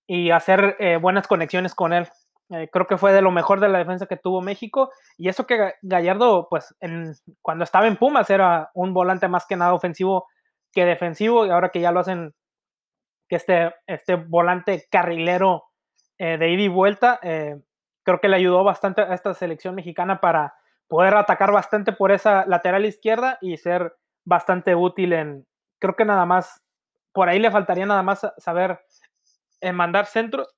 y 0.06 0.30
hacer 0.30 0.76
buenas 1.02 1.26
conexiones 1.26 1.74
con 1.74 1.92
él. 1.92 2.08
Eh, 2.50 2.68
creo 2.72 2.86
que 2.86 2.96
fue 2.96 3.12
de 3.12 3.20
lo 3.20 3.30
mejor 3.30 3.60
de 3.60 3.68
la 3.68 3.78
defensa 3.78 4.06
que 4.06 4.16
tuvo 4.16 4.40
México 4.40 4.90
y 5.18 5.28
eso 5.28 5.46
que 5.46 5.74
Gallardo, 5.82 6.48
pues 6.48 6.74
en, 6.80 7.12
cuando 7.42 7.64
estaba 7.64 7.86
en 7.86 7.96
Pumas 7.96 8.30
era 8.30 8.70
un 8.72 8.94
volante 8.94 9.28
más 9.28 9.44
que 9.46 9.56
nada 9.56 9.74
ofensivo 9.74 10.26
que 10.72 10.86
defensivo 10.86 11.44
y 11.44 11.50
ahora 11.50 11.68
que 11.68 11.80
ya 11.80 11.92
lo 11.92 12.00
hacen, 12.00 12.34
que 13.28 13.36
este, 13.36 13.74
este 13.86 14.14
volante 14.16 14.86
carrilero 14.90 15.64
eh, 16.16 16.38
de 16.38 16.50
ida 16.50 16.62
y 16.62 16.68
vuelta, 16.68 17.20
creo 17.22 18.20
que 18.20 18.28
le 18.28 18.36
ayudó 18.36 18.64
bastante 18.64 19.02
a 19.02 19.14
esta 19.14 19.34
selección 19.34 19.74
mexicana 19.74 20.20
para 20.20 20.54
poder 20.88 21.14
atacar 21.16 21.52
bastante 21.52 21.92
por 21.92 22.12
esa 22.12 22.46
lateral 22.46 22.86
izquierda 22.86 23.38
y 23.42 23.58
ser 23.58 23.94
bastante 24.24 24.74
útil 24.74 25.12
en, 25.12 25.46
creo 25.78 25.96
que 25.96 26.06
nada 26.06 26.24
más, 26.24 26.62
por 27.12 27.28
ahí 27.28 27.38
le 27.38 27.50
faltaría 27.50 27.84
nada 27.84 28.02
más 28.02 28.26
saber 28.38 28.80
mandar 29.72 30.06
centros 30.06 30.56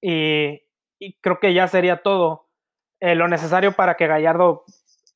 y, 0.00 0.60
y, 1.02 1.18
creo 1.20 1.40
que 1.40 1.54
ya 1.54 1.68
sería 1.68 2.02
todo 2.02 2.48
eh, 3.00 3.14
lo 3.14 3.28
necesario 3.28 3.72
para 3.72 3.96
que 3.96 4.06
Gallardo 4.06 4.64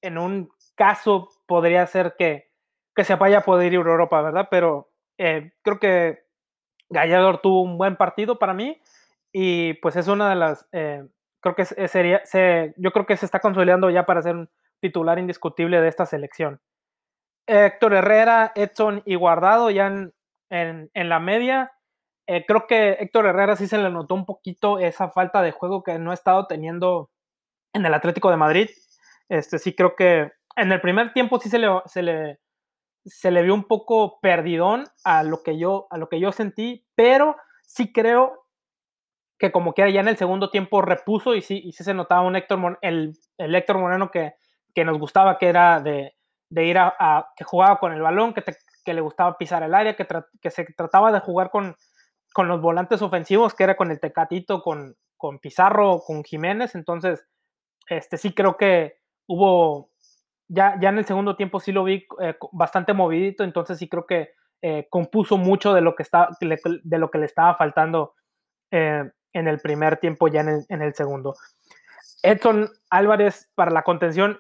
en 0.02 0.18
un 0.18 0.50
caso 0.74 1.30
podría 1.46 1.86
ser 1.86 2.16
que, 2.18 2.50
que 2.94 3.04
se 3.04 3.14
vaya 3.14 3.38
a 3.38 3.44
poder 3.44 3.72
ir 3.72 3.78
a 3.78 3.82
Europa, 3.82 4.20
¿verdad? 4.20 4.48
Pero 4.50 4.90
eh, 5.18 5.52
creo 5.62 5.78
que 5.78 6.24
Gallardo 6.88 7.38
tuvo 7.40 7.62
un 7.62 7.78
buen 7.78 7.96
partido 7.96 8.38
para 8.38 8.54
mí 8.54 8.80
y 9.32 9.74
pues 9.74 9.96
es 9.96 10.08
una 10.08 10.30
de 10.30 10.36
las 10.36 10.68
eh, 10.72 11.04
creo 11.40 11.54
que 11.54 11.64
sería, 11.64 12.24
se, 12.24 12.74
yo 12.76 12.90
creo 12.90 13.06
que 13.06 13.16
se 13.16 13.26
está 13.26 13.40
consolidando 13.40 13.90
ya 13.90 14.04
para 14.06 14.22
ser 14.22 14.34
un 14.34 14.50
titular 14.80 15.18
indiscutible 15.18 15.80
de 15.80 15.88
esta 15.88 16.06
selección. 16.06 16.60
Héctor 17.46 17.94
Herrera, 17.94 18.52
Edson 18.56 19.02
y 19.04 19.14
Guardado 19.14 19.70
ya 19.70 19.86
en, 19.86 20.12
en, 20.50 20.90
en 20.94 21.08
la 21.08 21.20
media. 21.20 21.72
Eh, 22.26 22.45
creo 22.47 22.66
que 22.66 22.92
Héctor 22.92 23.26
Herrera 23.26 23.56
sí 23.56 23.68
se 23.68 23.78
le 23.78 23.90
notó 23.90 24.14
un 24.14 24.26
poquito 24.26 24.78
esa 24.78 25.11
falta 25.11 25.42
de 25.42 25.52
juego 25.52 25.83
que 25.83 25.99
no 25.99 26.11
ha 26.11 26.14
estado 26.14 26.47
teniendo 26.47 27.11
en 27.73 27.87
el 27.87 27.95
Atlético 27.95 28.30
de 28.30 28.37
Madrid. 28.37 28.71
Este 29.28 29.59
sí 29.59 29.75
creo 29.75 29.95
que 29.95 30.33
en 30.56 30.73
el 30.73 30.80
primer 30.80 31.12
tiempo 31.12 31.38
sí 31.38 31.49
se 31.49 31.59
le, 31.59 31.68
se 31.87 32.02
le, 32.02 32.40
se 33.04 33.30
le 33.30 33.42
vio 33.42 33.54
un 33.54 33.64
poco 33.64 34.18
perdidón 34.21 34.85
a 35.04 35.23
lo 35.23 35.42
que 35.42 35.59
yo, 35.59 35.87
a 35.90 35.99
lo 35.99 36.09
que 36.09 36.18
yo 36.18 36.33
sentí, 36.33 36.87
pero 36.97 37.37
sí 37.62 37.92
creo 37.92 38.47
que 39.38 39.52
como 39.52 39.75
quiera 39.75 39.90
ya 39.90 40.00
en 40.00 40.09
el 40.09 40.16
segundo 40.16 40.50
tiempo 40.50 40.83
repuso 40.83 41.35
y 41.35 41.42
sí, 41.42 41.61
y 41.62 41.73
sí 41.73 41.85
se 41.85 41.95
notaba 41.95 42.23
un 42.23 42.37
Héctor, 42.37 42.78
el, 42.80 43.18
el 43.38 43.54
Héctor 43.54 43.78
Moreno 43.78 44.11
que, 44.11 44.35
que 44.75 44.85
nos 44.85 44.99
gustaba, 44.99 45.38
que 45.38 45.49
era 45.49 45.80
de, 45.80 46.16
de 46.49 46.64
ir 46.64 46.78
a, 46.78 47.28
que 47.37 47.45
jugaba 47.45 47.78
con 47.78 47.92
el 47.92 48.00
balón, 48.00 48.33
que, 48.33 48.42
que 48.85 48.95
le 48.95 49.00
gustaba 49.02 49.37
pisar 49.37 49.62
el 49.62 49.75
área, 49.75 49.95
que, 49.95 50.06
que 50.40 50.50
se 50.50 50.64
trataba 50.76 51.12
de 51.12 51.21
jugar 51.21 51.50
con, 51.50 51.76
con 52.36 52.48
los 52.48 52.60
volantes 52.60 53.00
ofensivos, 53.00 53.54
que 53.54 53.64
era 53.64 53.78
con 53.78 53.90
el 53.90 53.98
Tecatito, 53.98 54.60
con, 54.60 54.94
con 55.16 55.38
Pizarro, 55.38 56.02
con 56.06 56.22
Jiménez. 56.22 56.74
Entonces, 56.74 57.26
este 57.88 58.18
sí 58.18 58.34
creo 58.34 58.58
que 58.58 58.98
hubo, 59.26 59.88
ya, 60.46 60.78
ya 60.78 60.90
en 60.90 60.98
el 60.98 61.06
segundo 61.06 61.34
tiempo 61.34 61.60
sí 61.60 61.72
lo 61.72 61.82
vi 61.82 62.06
eh, 62.20 62.36
bastante 62.52 62.92
movidito, 62.92 63.42
entonces 63.42 63.78
sí 63.78 63.88
creo 63.88 64.04
que 64.04 64.34
eh, 64.60 64.86
compuso 64.90 65.38
mucho 65.38 65.72
de 65.72 65.80
lo 65.80 65.96
que, 65.96 66.02
está, 66.02 66.28
de 66.38 66.98
lo 66.98 67.10
que 67.10 67.16
le 67.16 67.24
estaba 67.24 67.54
faltando 67.54 68.12
eh, 68.70 69.10
en 69.32 69.48
el 69.48 69.58
primer 69.58 69.96
tiempo, 69.96 70.28
ya 70.28 70.42
en 70.42 70.48
el, 70.50 70.66
en 70.68 70.82
el 70.82 70.92
segundo. 70.92 71.36
Edson 72.22 72.68
Álvarez 72.90 73.50
para 73.54 73.70
la 73.70 73.82
contención, 73.82 74.38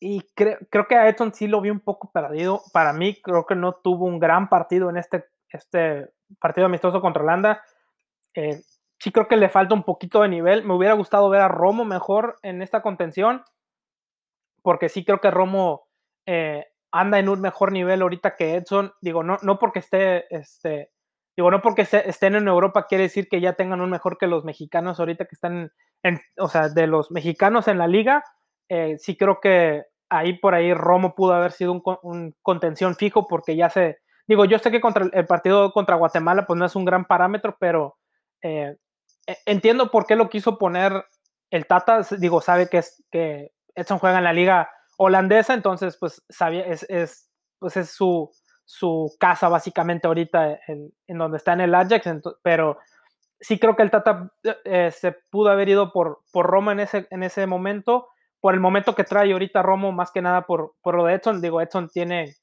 y 0.00 0.22
creo 0.34 0.88
que 0.88 0.96
a 0.96 1.06
Edson 1.06 1.34
sí 1.34 1.48
lo 1.48 1.60
vi 1.60 1.68
un 1.68 1.80
poco 1.80 2.10
perdido. 2.12 2.62
Para 2.72 2.94
mí, 2.94 3.20
creo 3.20 3.44
que 3.44 3.54
no 3.54 3.74
tuvo 3.74 4.06
un 4.06 4.18
gran 4.18 4.48
partido 4.48 4.88
en 4.88 4.96
este, 4.96 5.26
este 5.54 6.08
partido 6.40 6.66
amistoso 6.66 7.00
contra 7.00 7.22
Holanda. 7.22 7.62
Eh, 8.34 8.60
sí 8.98 9.12
creo 9.12 9.28
que 9.28 9.36
le 9.36 9.48
falta 9.48 9.74
un 9.74 9.84
poquito 9.84 10.22
de 10.22 10.28
nivel. 10.28 10.64
Me 10.64 10.74
hubiera 10.74 10.94
gustado 10.94 11.28
ver 11.30 11.40
a 11.40 11.48
Romo 11.48 11.84
mejor 11.84 12.36
en 12.42 12.62
esta 12.62 12.82
contención, 12.82 13.42
porque 14.62 14.88
sí 14.88 15.04
creo 15.04 15.20
que 15.20 15.30
Romo 15.30 15.88
eh, 16.26 16.66
anda 16.90 17.18
en 17.18 17.28
un 17.28 17.40
mejor 17.40 17.72
nivel 17.72 18.02
ahorita 18.02 18.36
que 18.36 18.54
Edson. 18.54 18.92
Digo, 19.00 19.22
no, 19.22 19.38
no 19.42 19.58
porque 19.58 19.80
esté, 19.80 20.26
este, 20.34 20.90
digo, 21.36 21.50
no 21.50 21.60
porque 21.60 21.82
estén 21.82 22.34
en 22.34 22.48
Europa 22.48 22.86
quiere 22.86 23.04
decir 23.04 23.28
que 23.28 23.40
ya 23.40 23.54
tengan 23.54 23.80
un 23.80 23.90
mejor 23.90 24.18
que 24.18 24.26
los 24.26 24.44
mexicanos 24.44 25.00
ahorita 25.00 25.24
que 25.26 25.34
están 25.34 25.72
en, 26.02 26.20
o 26.38 26.48
sea, 26.48 26.68
de 26.68 26.86
los 26.86 27.10
mexicanos 27.10 27.68
en 27.68 27.78
la 27.78 27.86
liga. 27.86 28.24
Eh, 28.68 28.96
sí 28.98 29.16
creo 29.16 29.40
que 29.40 29.84
ahí 30.08 30.38
por 30.38 30.54
ahí 30.54 30.72
Romo 30.72 31.14
pudo 31.14 31.34
haber 31.34 31.52
sido 31.52 31.82
un, 32.02 32.34
contención 32.42 32.94
fijo 32.94 33.26
porque 33.26 33.56
ya 33.56 33.68
se, 33.70 33.98
digo, 34.26 34.44
yo 34.44 34.58
sé 34.58 34.70
que 34.70 34.80
contra 34.80 35.08
el 35.12 35.26
partido 35.26 35.72
contra 35.72 35.96
Guatemala 35.96 36.46
pues 36.46 36.58
no 36.58 36.66
es 36.66 36.76
un 36.76 36.84
gran 36.84 37.04
parámetro, 37.04 37.56
pero 37.58 37.96
eh, 38.42 38.76
e, 39.26 39.36
entiendo 39.46 39.90
por 39.90 40.06
qué 40.06 40.16
lo 40.16 40.28
quiso 40.28 40.58
poner 40.58 41.04
el 41.50 41.66
Tata, 41.66 42.00
digo, 42.18 42.40
sabe 42.40 42.68
que, 42.68 42.78
es, 42.78 43.02
que 43.10 43.52
Edson 43.74 43.98
juega 43.98 44.18
en 44.18 44.24
la 44.24 44.32
liga 44.32 44.70
holandesa, 44.96 45.54
entonces 45.54 45.96
pues 45.98 46.24
sabía, 46.28 46.64
es, 46.66 46.84
es, 46.88 47.30
pues 47.58 47.76
es 47.76 47.90
su, 47.90 48.30
su 48.64 49.14
casa 49.18 49.48
básicamente 49.48 50.06
ahorita 50.06 50.58
en, 50.66 51.18
donde 51.18 51.36
está 51.36 51.52
en 51.52 51.60
el 51.60 51.74
Ajax, 51.74 52.08
pero 52.42 52.78
sí 53.40 53.58
creo 53.58 53.76
que 53.76 53.82
el 53.82 53.90
Tata 53.90 54.32
eh, 54.64 54.90
se 54.90 55.12
pudo 55.30 55.50
haber 55.50 55.68
ido 55.68 55.92
por, 55.92 56.20
por 56.32 56.46
Roma 56.46 56.72
en 56.72 56.80
ese, 56.80 57.06
en 57.10 57.22
ese 57.22 57.46
momento, 57.46 58.08
por 58.40 58.54
el 58.54 58.60
momento 58.60 58.94
que 58.94 59.04
trae 59.04 59.32
ahorita 59.32 59.62
Romo, 59.62 59.92
más 59.92 60.10
que 60.10 60.22
nada 60.22 60.42
por, 60.42 60.74
por 60.82 60.96
lo 60.96 61.04
de 61.04 61.14
Edson, 61.14 61.40
digo, 61.40 61.60
Edson 61.60 61.88
tiene, 61.88 62.34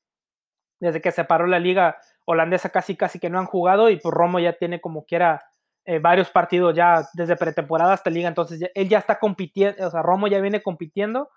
desde 0.81 0.99
que 0.99 1.11
se 1.11 1.23
paró 1.23 1.47
la 1.47 1.59
liga 1.59 1.97
holandesa 2.25 2.69
casi 2.69 2.97
casi 2.97 3.19
que 3.19 3.29
no 3.29 3.39
han 3.39 3.45
jugado 3.45 3.89
y 3.89 3.97
pues 3.97 4.13
Romo 4.13 4.39
ya 4.39 4.53
tiene 4.53 4.81
como 4.81 5.05
quiera 5.05 5.41
eh, 5.85 5.99
varios 5.99 6.29
partidos 6.29 6.75
ya 6.75 7.07
desde 7.13 7.37
pretemporada 7.37 7.93
hasta 7.93 8.09
liga, 8.09 8.27
entonces 8.27 8.59
él 8.73 8.89
ya 8.89 8.99
está 8.99 9.19
compitiendo, 9.19 9.87
o 9.87 9.89
sea, 9.89 10.01
Romo 10.01 10.27
ya 10.27 10.39
viene 10.41 10.61
compitiendo 10.61 11.29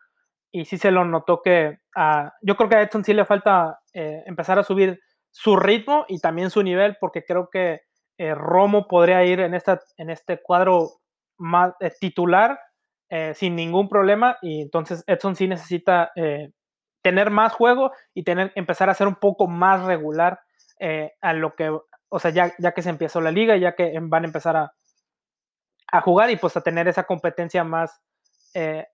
y 0.50 0.64
sí 0.64 0.78
se 0.78 0.90
lo 0.90 1.04
notó 1.04 1.42
que 1.42 1.78
yo 2.42 2.56
creo 2.56 2.68
que 2.68 2.76
a 2.76 2.82
Edson 2.82 3.04
sí 3.04 3.12
le 3.12 3.24
falta 3.24 3.80
eh, 3.92 4.22
empezar 4.26 4.58
a 4.58 4.64
subir 4.64 5.00
su 5.30 5.56
ritmo 5.56 6.04
y 6.08 6.20
también 6.20 6.50
su 6.50 6.62
nivel, 6.62 6.96
porque 7.00 7.24
creo 7.24 7.48
que 7.50 7.82
eh, 8.18 8.34
Romo 8.34 8.86
podría 8.86 9.24
ir 9.24 9.40
en, 9.40 9.54
esta, 9.54 9.80
en 9.96 10.10
este 10.10 10.40
cuadro 10.40 10.88
más 11.38 11.74
titular 12.00 12.58
sin 13.34 13.54
ningún 13.54 13.88
problema 13.88 14.38
y 14.42 14.62
entonces 14.62 15.04
Edson 15.06 15.36
sí 15.36 15.46
necesita 15.46 16.10
tener 17.04 17.30
más 17.30 17.52
juego 17.52 17.92
y 18.14 18.25
tener, 18.25 18.50
empezar 18.56 18.90
a 18.90 18.94
ser 18.94 19.06
un 19.06 19.14
poco 19.14 19.46
más 19.46 19.84
regular 19.84 20.40
a 21.20 21.32
lo 21.32 21.54
que 21.54 21.70
o 22.14 22.20
sea, 22.20 22.30
ya, 22.30 22.54
ya 22.58 22.70
que 22.73 22.82
se 22.82 22.90
empezó 22.90 23.20
la 23.20 23.32
liga, 23.32 23.56
ya 23.56 23.75
que 23.75 23.99
van 24.00 24.23
a 24.23 24.26
empezar 24.26 24.56
a, 24.56 24.73
a 25.90 26.00
jugar 26.00 26.30
y 26.30 26.37
pues 26.37 26.56
a 26.56 26.61
tener 26.61 26.87
esa 26.87 27.02
competencia 27.02 27.64
más, 27.64 28.00
eh, 28.54 28.87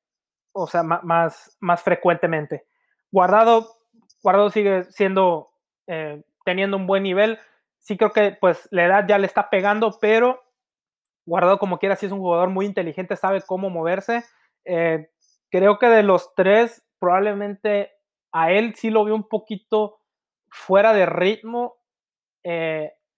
o 0.53 0.67
sea, 0.67 0.83
más, 0.83 1.57
más 1.61 1.83
frecuentemente. 1.83 2.67
Guardado, 3.13 3.69
Guardado 4.23 4.49
sigue 4.49 4.85
siendo, 4.85 5.51
eh, 5.87 6.23
teniendo 6.47 6.79
un 6.79 6.87
buen 6.87 7.03
nivel. 7.03 7.39
Sí 7.79 7.99
creo 7.99 8.11
que 8.13 8.39
pues 8.41 8.67
la 8.71 8.87
edad 8.87 9.07
ya 9.07 9.19
le 9.19 9.27
está 9.27 9.51
pegando, 9.51 9.99
pero 10.01 10.43
Guardado 11.27 11.59
como 11.59 11.79
quiera, 11.79 11.97
sí 11.97 12.07
es 12.07 12.13
un 12.13 12.21
jugador 12.21 12.49
muy 12.49 12.65
inteligente, 12.65 13.17
sabe 13.17 13.43
cómo 13.43 13.69
moverse. 13.69 14.25
Eh, 14.65 15.11
creo 15.51 15.79
que 15.79 15.89
de 15.89 16.03
los 16.03 16.35
tres, 16.35 16.83
probablemente 16.99 17.93
a 18.33 18.53
él 18.53 18.75
sí 18.77 18.91
lo 18.91 19.05
veo 19.05 19.15
un 19.15 19.29
poquito 19.29 19.99
fuera 20.49 20.93
de 20.93 21.07
ritmo 21.07 21.77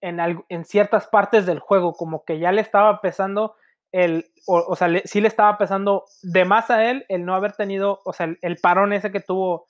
en, 0.02 0.64
ciertas 0.64 1.06
partes 1.06 1.46
del 1.46 1.60
juego, 1.60 1.94
como 1.94 2.24
que 2.24 2.38
ya 2.38 2.52
le 2.52 2.60
estaba 2.60 3.00
pesando 3.00 3.54
el, 3.92 4.30
o, 4.46 4.74
sea, 4.74 4.88
sí 5.04 5.20
le 5.20 5.28
estaba 5.28 5.58
pesando 5.58 6.04
de 6.22 6.44
más 6.44 6.70
a 6.70 6.90
él 6.90 7.04
el 7.08 7.24
no 7.24 7.34
haber 7.34 7.52
tenido, 7.52 8.00
o 8.04 8.12
sea, 8.12 8.34
el, 8.40 8.56
parón 8.56 8.92
ese 8.92 9.12
que 9.12 9.20
tuvo, 9.20 9.66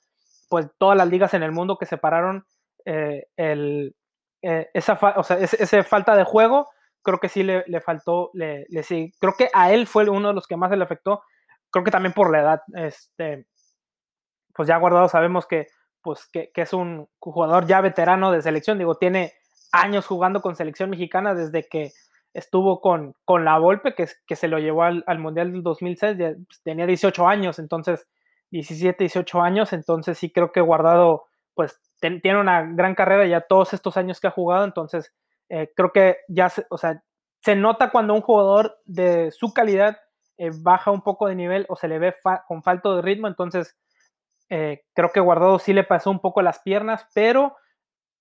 pues 0.49 0.67
todas 0.77 0.97
las 0.97 1.09
ligas 1.09 1.33
en 1.33 1.43
el 1.43 1.51
mundo 1.51 1.77
que 1.77 1.85
separaron 1.85 2.45
eh, 2.85 3.27
el, 3.35 3.95
eh, 4.41 4.69
esa, 4.73 4.97
o 5.17 5.23
sea, 5.23 5.37
ese, 5.37 5.83
falta 5.83 6.15
de 6.15 6.23
juego, 6.23 6.69
creo 7.01 7.19
que 7.19 7.27
sí 7.27 7.43
le, 7.43 7.63
faltó, 7.81 8.31
le, 8.33 8.65
le, 8.69 8.83
sí, 8.83 9.11
creo 9.19 9.33
que 9.37 9.49
a 9.53 9.73
él 9.73 9.87
fue 9.87 10.09
uno 10.09 10.29
de 10.29 10.33
los 10.33 10.47
que 10.47 10.55
más 10.55 10.71
le 10.71 10.83
afectó, 10.83 11.21
creo 11.69 11.83
que 11.83 11.91
también 11.91 12.13
por 12.13 12.31
la 12.31 12.39
edad, 12.39 12.61
este, 12.75 13.45
pues 14.55 14.67
ya 14.67 14.77
guardado 14.77 15.07
sabemos 15.07 15.45
que, 15.45 15.67
pues 16.01 16.27
que, 16.31 16.51
es 16.53 16.73
un 16.73 17.07
jugador 17.19 17.65
ya 17.65 17.81
veterano 17.81 18.31
de 18.31 18.41
selección, 18.41 18.77
digo, 18.77 18.95
tiene 18.95 19.33
años 19.71 20.05
jugando 20.05 20.41
con 20.41 20.55
selección 20.55 20.89
mexicana 20.89 21.33
desde 21.33 21.67
que 21.67 21.91
estuvo 22.33 22.81
con, 22.81 23.13
con 23.25 23.45
la 23.45 23.57
Volpe, 23.57 23.93
que, 23.95 24.07
que 24.25 24.35
se 24.35 24.47
lo 24.47 24.59
llevó 24.59 24.83
al, 24.83 25.19
Mundial 25.19 25.51
del 25.51 25.63
2006, 25.63 26.17
pues, 26.17 26.61
tenía 26.63 26.85
18 26.85 27.27
años, 27.27 27.59
entonces 27.59 28.07
17, 28.51 29.03
18 29.03 29.41
años, 29.41 29.73
entonces 29.73 30.17
sí 30.17 30.31
creo 30.31 30.51
que 30.51 30.61
Guardado 30.61 31.25
pues 31.55 31.79
tiene 31.99 32.39
una 32.39 32.63
gran 32.63 32.95
carrera 32.95 33.25
ya 33.25 33.41
todos 33.41 33.73
estos 33.73 33.97
años 33.97 34.19
que 34.19 34.27
ha 34.27 34.31
jugado, 34.31 34.65
entonces 34.65 35.13
eh, 35.49 35.71
creo 35.75 35.91
que 35.91 36.17
ya, 36.27 36.49
se, 36.49 36.65
o 36.69 36.77
sea, 36.77 37.03
se 37.41 37.55
nota 37.55 37.91
cuando 37.91 38.13
un 38.13 38.21
jugador 38.21 38.79
de 38.85 39.31
su 39.31 39.53
calidad 39.53 39.97
eh, 40.37 40.51
baja 40.61 40.91
un 40.91 41.01
poco 41.01 41.27
de 41.27 41.35
nivel 41.35 41.65
o 41.69 41.75
se 41.75 41.87
le 41.87 41.99
ve 41.99 42.15
con 42.47 42.63
falta 42.63 42.95
de 42.95 43.01
ritmo, 43.01 43.27
entonces 43.27 43.77
eh, 44.55 44.83
creo 44.93 45.11
que 45.11 45.19
Guardado 45.19 45.57
sí 45.57 45.73
le 45.73 45.83
pasó 45.83 46.11
un 46.11 46.19
poco 46.19 46.43
las 46.43 46.59
piernas, 46.59 47.07
pero 47.15 47.55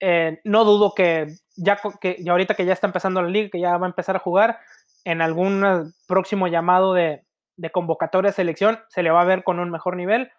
eh, 0.00 0.40
no 0.44 0.64
dudo 0.64 0.94
que 0.94 1.26
ya, 1.56 1.78
que 2.00 2.24
ahorita 2.26 2.54
que 2.54 2.64
ya 2.64 2.72
está 2.72 2.86
empezando 2.86 3.20
la 3.20 3.28
liga, 3.28 3.50
que 3.52 3.60
ya 3.60 3.76
va 3.76 3.84
a 3.84 3.90
empezar 3.90 4.16
a 4.16 4.20
jugar, 4.20 4.58
en 5.04 5.20
algún 5.20 5.92
próximo 6.08 6.48
llamado 6.48 6.94
de, 6.94 7.22
convocatoria 7.70 8.30
de 8.30 8.34
selección 8.34 8.80
se 8.88 9.02
le 9.02 9.10
va 9.10 9.20
a 9.20 9.26
ver 9.26 9.44
con 9.44 9.60
un 9.60 9.70
mejor 9.70 9.94
nivel 9.94 10.32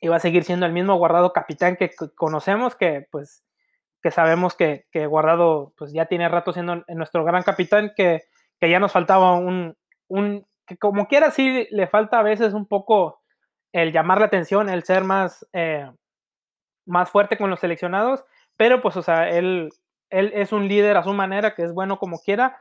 y 0.00 0.08
va 0.08 0.16
a 0.16 0.20
seguir 0.20 0.42
siendo 0.42 0.66
el 0.66 0.72
mismo 0.72 0.96
guardado 0.96 1.32
capitán 1.32 1.76
que 1.76 1.92
conocemos, 2.16 2.74
que 2.74 3.06
pues 3.12 3.44
que 4.02 4.10
sabemos 4.10 4.56
que, 4.56 4.84
guardado 5.06 5.74
pues 5.78 5.92
ya 5.92 6.06
tiene 6.06 6.28
rato 6.28 6.52
siendo 6.52 6.82
nuestro 6.88 7.22
gran 7.24 7.44
capitán, 7.44 7.92
que, 7.96 8.22
ya 8.60 8.80
nos 8.80 8.90
faltaba 8.90 9.34
un, 9.34 9.76
un, 10.08 10.44
que 10.66 10.76
como 10.76 11.06
quiera 11.06 11.30
sí 11.30 11.68
le 11.70 11.86
falta 11.86 12.18
a 12.18 12.24
veces 12.24 12.52
un 12.52 12.66
poco 12.66 13.21
el 13.72 13.92
llamar 13.92 14.20
la 14.20 14.26
atención, 14.26 14.68
el 14.68 14.84
ser 14.84 15.04
más, 15.04 15.46
eh, 15.52 15.90
más 16.86 17.10
fuerte 17.10 17.36
con 17.36 17.50
los 17.50 17.60
seleccionados 17.60 18.24
pero 18.56 18.80
pues, 18.80 18.96
o 18.96 19.02
sea, 19.02 19.28
él, 19.28 19.70
él 20.10 20.30
es 20.34 20.52
un 20.52 20.68
líder 20.68 20.96
a 20.96 21.02
su 21.02 21.12
manera, 21.12 21.54
que 21.54 21.64
es 21.64 21.72
bueno 21.72 21.98
como 21.98 22.20
quiera, 22.20 22.58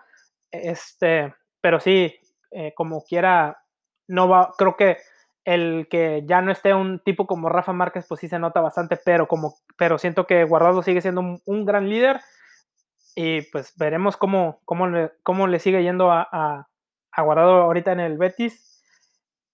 este, 0.52 1.34
pero 1.62 1.80
sí, 1.80 2.16
eh, 2.52 2.74
como 2.76 3.04
quiera, 3.04 3.64
no 4.08 4.28
va, 4.28 4.52
creo 4.58 4.76
que 4.76 4.98
el 5.44 5.88
que 5.90 6.24
ya 6.26 6.42
no 6.42 6.52
esté 6.52 6.74
un 6.74 7.00
tipo 7.00 7.26
como 7.28 7.50
Rafa 7.50 7.74
Márquez, 7.74 8.06
pues 8.08 8.20
sí 8.20 8.28
se 8.28 8.40
nota 8.40 8.62
bastante, 8.62 8.98
pero 8.98 9.28
como, 9.28 9.56
pero 9.78 9.98
siento 9.98 10.28
que 10.28 10.44
Guardado 10.44 10.84
sigue 10.84 11.02
siendo 11.02 11.40
un, 11.46 11.66
gran 11.66 11.90
líder 11.90 12.22
y 13.16 13.42
pues 13.52 13.76
veremos 13.78 14.18
cómo, 14.18 14.62
cómo, 14.66 14.88
le, 14.88 15.12
cómo 15.24 15.48
le 15.48 15.60
sigue 15.60 15.84
yendo 15.84 16.12
a, 16.12 16.28
a, 16.32 17.22
Guardado 17.22 17.62
ahorita 17.62 17.92
en 17.92 18.00
el 18.00 18.18
Betis 18.18 18.84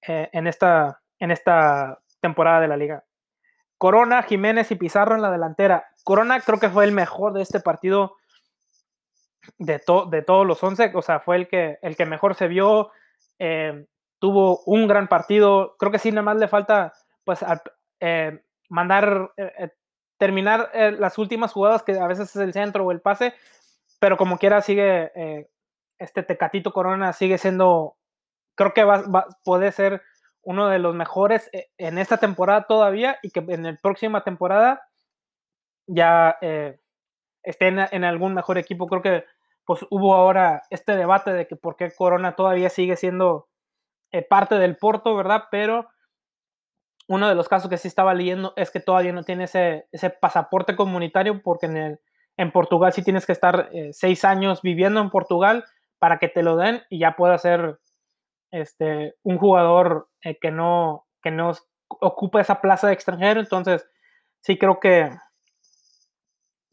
eh, 0.08 0.30
en, 0.32 0.48
esta, 0.48 1.02
en 1.20 1.32
esta 1.32 2.00
temporada 2.22 2.62
de 2.62 2.68
la 2.68 2.78
liga. 2.78 3.04
Corona, 3.78 4.24
Jiménez 4.24 4.72
y 4.72 4.76
Pizarro 4.76 5.16
en 5.16 5.22
la 5.22 5.32
delantera. 5.32 5.88
Corona 6.04 6.40
creo 6.40 6.60
que 6.60 6.70
fue 6.70 6.86
el 6.86 6.92
mejor 6.92 7.34
de 7.34 7.44
este 7.44 7.60
partido 7.60 8.16
de, 9.58 9.82
de 10.10 10.22
todos 10.22 10.46
los 10.46 10.64
11, 10.64 10.92
o 10.94 11.02
sea, 11.02 11.20
fue 11.20 11.38
el 11.38 11.48
que, 11.48 11.80
el 11.82 11.96
que 11.96 12.06
mejor 12.06 12.36
se 12.36 12.48
vio, 12.48 12.92
eh, 13.40 13.86
tuvo 14.20 14.62
un 14.66 14.88
gran 14.88 15.08
partido, 15.08 15.76
creo 15.78 15.92
que 15.92 16.00
sí, 16.00 16.12
nada 16.12 16.24
más 16.24 16.38
le 16.38 16.48
falta 16.48 16.94
pues 17.24 17.46
eh, 18.00 18.42
mandar, 18.70 19.32
eh, 19.38 19.70
terminar 20.18 20.72
las 20.98 21.18
últimas 21.18 21.54
jugadas, 21.54 21.84
que 21.84 22.00
a 22.00 22.08
veces 22.08 22.30
es 22.30 22.42
el 22.42 22.54
centro 22.54 22.86
o 22.86 22.92
el 22.92 23.02
pase, 23.02 23.34
pero 24.00 24.18
como 24.18 24.38
quiera 24.38 24.62
sigue, 24.62 25.12
este 26.00 26.24
Tecatito 26.24 26.74
Corona 26.74 27.14
sigue 27.14 27.38
siendo, 27.38 27.96
creo 28.56 28.74
que 28.74 28.84
va, 28.84 29.28
puede 29.44 29.72
ser 29.72 30.02
uno 30.48 30.70
de 30.70 30.80
los 30.80 30.96
mejores 30.96 31.50
eh, 31.52 31.68
en 31.78 31.98
esta 31.98 32.16
temporada 32.16 32.64
todavía 32.64 33.20
y 33.22 33.32
que 33.32 33.42
en 33.50 33.64
la 33.64 33.76
próxima 33.76 34.24
temporada 34.24 34.82
ya 35.88 36.38
eh, 36.40 36.80
esté 37.44 37.68
en, 37.68 38.04
algún 38.06 38.34
mejor 38.34 38.58
equipo. 38.58 38.88
Creo 38.88 39.02
que 39.02 39.26
pues 39.66 39.86
hubo 39.90 40.16
ahora 40.16 40.64
este 40.70 40.96
debate 40.96 41.34
de 41.34 41.48
que 41.48 41.58
por 41.58 41.76
qué 41.76 41.92
Corona 41.94 42.38
todavía 42.38 42.70
sigue 42.70 42.96
siendo 42.96 43.50
eh, 44.14 44.22
parte 44.22 44.56
del 44.56 44.78
Porto, 44.78 45.18
¿verdad? 45.18 45.44
Pero 45.52 45.90
uno 47.10 47.28
de 47.28 47.36
los 47.36 47.50
casos 47.50 47.70
que 47.70 47.78
sí 47.78 47.90
estaba 47.90 48.14
leyendo 48.14 48.54
es 48.56 48.72
que 48.72 48.80
todavía 48.80 49.12
no 49.12 49.24
tiene 49.24 49.44
ese, 49.44 49.90
ese 49.92 50.12
pasaporte 50.12 50.78
comunitario 50.78 51.42
porque 51.44 51.66
en, 51.66 51.76
el, 51.76 52.00
en 52.38 52.54
Portugal 52.54 52.94
sí 52.94 53.04
tienes 53.04 53.26
que 53.26 53.34
estar 53.34 53.70
seis 53.92 54.24
años 54.24 54.62
viviendo 54.62 55.02
en 55.02 55.10
Portugal 55.10 55.66
para 56.00 56.20
que 56.20 56.30
te 56.30 56.42
lo 56.42 56.56
den 56.56 56.84
y 56.90 57.00
ya 57.00 57.18
pueda 57.18 57.38
ser 57.38 57.80
este, 58.52 59.16
un 59.24 59.38
jugador 59.38 60.10
eh, 60.24 60.38
que, 60.40 60.52
no, 60.52 61.06
que 61.22 61.32
no 61.32 61.54
ocupa 61.88 62.42
esa 62.42 62.62
plaza 62.62 62.88
de 62.88 62.94
extranjero. 62.94 63.40
Entonces, 63.40 63.88
sí 64.42 64.58
creo 64.58 64.80
que, 64.80 65.10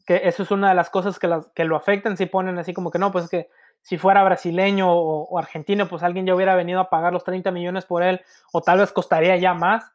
que 0.05 0.21
eso 0.23 0.43
es 0.43 0.51
una 0.51 0.69
de 0.69 0.75
las 0.75 0.89
cosas 0.89 1.19
que, 1.19 1.29
que 1.53 1.65
lo 1.65 1.75
afectan. 1.75 2.17
Si 2.17 2.25
ponen 2.25 2.57
así 2.57 2.73
como 2.73 2.91
que 2.91 2.99
no, 2.99 3.11
pues 3.11 3.25
es 3.25 3.29
que 3.29 3.49
si 3.85 3.99
fuera 3.99 4.23
brasileño 4.23 4.91
o, 4.91 5.37
argentino, 5.37 5.87
pues 5.87 6.01
alguien 6.01 6.25
ya 6.25 6.33
hubiera 6.33 6.55
venido 6.55 6.79
a 6.79 6.89
pagar 6.89 7.13
los 7.13 7.23
30 7.23 7.51
millones 7.51 7.85
por 7.85 8.01
él, 8.01 8.19
o 8.51 8.61
tal 8.61 8.79
vez 8.79 8.91
costaría 8.91 9.37
ya 9.37 9.53
más 9.53 9.93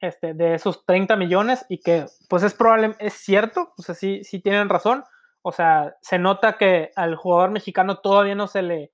este, 0.00 0.32
de 0.32 0.54
esos 0.54 0.86
30 0.86 1.16
millones, 1.16 1.66
y 1.68 1.78
que 1.78 2.06
pues 2.30 2.42
es 2.42 2.54
probable, 2.54 2.96
es 3.00 3.12
cierto, 3.12 3.74
o 3.76 3.82
sea, 3.82 3.94
sí, 3.94 4.24
sí 4.24 4.40
tienen 4.40 4.70
razón. 4.70 5.04
O 5.42 5.52
sea, 5.52 5.94
se 6.00 6.18
nota 6.18 6.56
que 6.56 6.90
al 6.96 7.16
jugador 7.16 7.50
mexicano 7.50 7.98
todavía 7.98 8.34
no 8.34 8.46
se 8.46 8.62
le, 8.62 8.92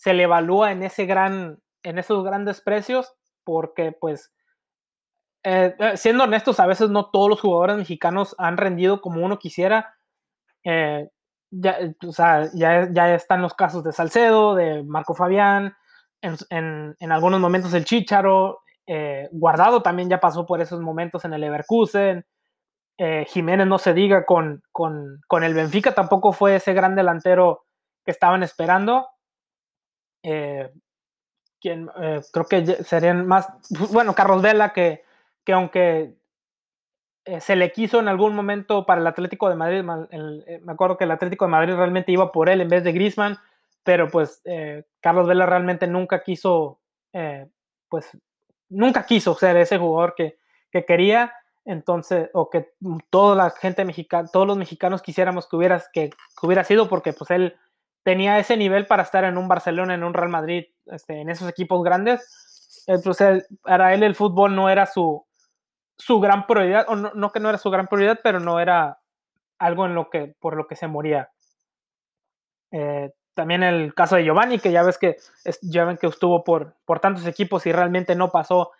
se 0.00 0.14
le 0.14 0.22
evalúa 0.22 0.72
en 0.72 0.82
ese 0.82 1.04
gran, 1.04 1.58
en 1.82 1.98
esos 1.98 2.24
grandes 2.24 2.62
precios, 2.62 3.12
porque 3.44 3.92
pues, 3.92 4.32
eh, 5.44 5.76
eh, 5.78 5.96
siendo 5.98 6.24
honestos, 6.24 6.58
a 6.58 6.66
veces 6.66 6.88
no 6.88 7.10
todos 7.10 7.28
los 7.28 7.40
jugadores 7.42 7.76
mexicanos 7.76 8.34
han 8.38 8.56
rendido 8.56 9.02
como 9.02 9.22
uno 9.22 9.38
quisiera. 9.38 9.98
Eh, 10.64 11.10
ya, 11.50 11.76
o 12.06 12.12
sea, 12.12 12.48
ya, 12.54 12.88
ya, 12.90 13.14
están 13.14 13.42
los 13.42 13.52
casos 13.52 13.84
de 13.84 13.92
Salcedo, 13.92 14.54
de 14.54 14.82
Marco 14.84 15.12
Fabián, 15.12 15.76
en, 16.22 16.96
en, 16.98 17.12
algunos 17.12 17.38
momentos 17.38 17.74
el 17.74 17.84
Chicharo, 17.84 18.60
Guardado 19.32 19.82
también 19.82 20.08
ya 20.08 20.18
pasó 20.18 20.46
por 20.46 20.62
esos 20.62 20.80
momentos 20.80 21.24
en 21.26 21.34
el 21.34 21.42
Leverkusen, 21.42 22.24
Jiménez 23.26 23.66
no 23.66 23.78
se 23.78 23.92
diga 23.94 24.24
con, 24.24 24.62
con, 24.72 25.20
con, 25.26 25.44
el 25.44 25.54
Benfica, 25.54 25.94
tampoco 25.94 26.32
fue 26.32 26.56
ese 26.56 26.72
gran 26.72 26.96
delantero 26.96 27.66
que 28.04 28.10
estaban 28.10 28.42
esperando. 28.42 29.06
Eh, 30.22 30.70
quien, 31.60 31.90
eh, 32.00 32.20
creo 32.32 32.46
que 32.46 32.66
serían 32.84 33.26
más, 33.26 33.48
bueno, 33.90 34.14
Carlos 34.14 34.42
Vela, 34.42 34.72
que, 34.72 35.04
que 35.44 35.52
aunque 35.52 36.14
eh, 37.24 37.40
se 37.40 37.56
le 37.56 37.70
quiso 37.72 38.00
en 38.00 38.08
algún 38.08 38.34
momento 38.34 38.86
para 38.86 39.00
el 39.00 39.06
Atlético 39.06 39.48
de 39.48 39.56
Madrid, 39.56 39.82
me 39.82 40.72
acuerdo 40.72 40.96
que 40.96 41.04
el 41.04 41.10
Atlético 41.10 41.44
de 41.44 41.50
Madrid 41.50 41.74
realmente 41.74 42.12
iba 42.12 42.32
por 42.32 42.48
él 42.48 42.60
en 42.62 42.68
vez 42.68 42.82
de 42.82 42.92
Griezmann, 42.92 43.38
pero 43.82 44.08
pues 44.08 44.42
Carlos 45.00 45.26
Vela 45.26 45.46
realmente 45.46 45.86
nunca 45.86 46.22
quiso, 46.22 46.80
pues 47.88 48.10
nunca 48.70 49.04
quiso 49.04 49.34
ser 49.34 49.56
ese 49.58 49.76
jugador 49.76 50.14
que, 50.14 50.38
que, 50.70 50.86
quería, 50.86 51.32
entonces, 51.66 52.30
o 52.32 52.48
que 52.48 52.72
toda 53.10 53.36
la 53.36 53.50
gente 53.50 53.84
mexicana, 53.84 54.28
todos 54.32 54.46
los 54.46 54.56
mexicanos 54.56 55.02
quisiéramos 55.02 55.46
que, 55.46 55.56
hubieras, 55.56 55.90
que, 55.92 56.08
que 56.10 56.46
hubiera 56.46 56.64
sido, 56.64 56.88
porque 56.88 57.12
pues 57.12 57.30
él 57.30 57.56
tenía 58.02 58.38
ese 58.38 58.56
nivel 58.56 58.86
para 58.86 59.02
estar 59.02 59.24
en 59.24 59.36
un 59.36 59.48
Barcelona, 59.48 59.94
en 59.94 60.04
un 60.04 60.14
Real 60.14 60.28
Madrid, 60.28 60.64
este, 60.86 61.20
en 61.20 61.28
esos 61.28 61.48
equipos 61.48 61.82
grandes. 61.82 62.84
Entonces, 62.86 63.46
para 63.62 63.94
él 63.94 64.02
el 64.02 64.14
fútbol 64.14 64.54
no 64.54 64.68
era 64.68 64.86
su, 64.86 65.26
su 65.98 66.20
gran 66.20 66.46
prioridad, 66.46 66.86
o 66.88 66.96
no, 66.96 67.32
que 67.32 67.40
no 67.40 67.48
era 67.48 67.58
su 67.58 67.70
gran 67.70 67.86
prioridad, 67.86 68.20
pero 68.22 68.40
no 68.40 68.58
era 68.58 68.98
algo 69.58 69.86
en 69.86 69.94
lo 69.94 70.08
que, 70.08 70.34
por 70.40 70.56
lo 70.56 70.66
que 70.66 70.76
se 70.76 70.88
moría. 70.88 71.30
Eh, 72.72 73.10
también 73.34 73.62
el 73.62 73.94
caso 73.94 74.16
de 74.16 74.24
Giovanni, 74.24 74.58
que 74.58 74.72
ya 74.72 74.82
ves 74.82 74.98
que, 74.98 75.16
ya 75.62 75.84
ven 75.84 75.96
que 75.96 76.06
estuvo 76.06 76.42
por, 76.44 76.76
por 76.84 77.00
tantos 77.00 77.26
equipos 77.26 77.66
y 77.66 77.72
realmente 77.72 78.14
no 78.14 78.30
pasó 78.30 78.72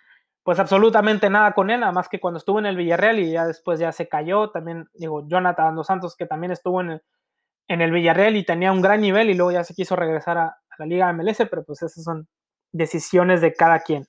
pues 0.42 0.59
absolutamente 0.59 1.28
nada 1.28 1.52
con 1.52 1.70
él, 1.70 1.80
nada 1.80 1.92
más 1.92 2.09
que 2.09 2.18
cuando 2.18 2.38
estuvo 2.38 2.59
en 2.59 2.66
el 2.66 2.76
Villarreal 2.76 3.18
y 3.18 3.33
ya 3.33 3.46
después 3.46 3.78
ya 3.78 3.92
se 3.92 4.09
cayó. 4.09 4.50
También, 4.50 4.88
digo, 4.94 5.26
Jonathan 5.28 5.76
Dos 5.76 5.87
Santos, 5.87 6.16
que 6.16 6.26
también 6.26 6.50
estuvo 6.50 6.80
en 6.80 6.92
el, 6.92 7.02
en 7.70 7.80
el 7.80 7.92
Villarreal 7.92 8.35
y 8.35 8.44
tenía 8.44 8.72
un 8.72 8.83
gran 8.83 9.00
nivel 9.00 9.30
y 9.30 9.35
luego 9.35 9.52
ya 9.52 9.62
se 9.62 9.74
quiso 9.74 9.94
regresar 9.94 10.37
a, 10.38 10.56
la 10.76 10.87
Liga 10.87 11.12
MLS, 11.12 11.38
pero 11.48 11.62
pues 11.62 11.83
esas 11.83 12.02
son 12.02 12.26
decisiones 12.72 13.40
de 13.40 13.52
cada 13.52 13.78
quien. 13.78 14.06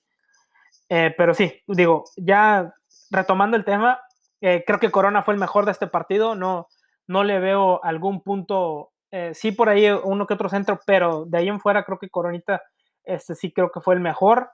Eh, 0.89 1.13
pero 1.15 1.35
sí, 1.35 1.61
digo, 1.67 2.05
ya 2.17 2.73
retomando 3.11 3.57
el 3.57 3.63
tema, 3.63 3.99
eh, 4.39 4.63
creo 4.65 4.79
que 4.79 4.89
Corona 4.89 5.21
fue 5.21 5.35
el 5.35 5.39
mejor 5.39 5.65
de 5.65 5.73
este 5.73 5.85
partido, 5.85 6.33
no, 6.33 6.69
no 7.05 7.23
le 7.23 7.39
veo 7.39 7.83
algún 7.83 8.23
punto, 8.23 8.93
eh, 9.11 9.33
sí 9.35 9.51
por 9.51 9.69
ahí 9.69 9.87
uno 9.91 10.25
que 10.25 10.33
otro 10.33 10.49
centro, 10.49 10.79
pero 10.87 11.25
de 11.25 11.37
ahí 11.37 11.47
en 11.47 11.59
fuera 11.59 11.83
creo 11.83 11.99
que 11.99 12.09
Coronita, 12.09 12.63
este 13.03 13.35
sí 13.35 13.53
creo 13.53 13.69
que 13.71 13.81
fue 13.81 13.93
el 13.93 14.01
mejor. 14.01 14.49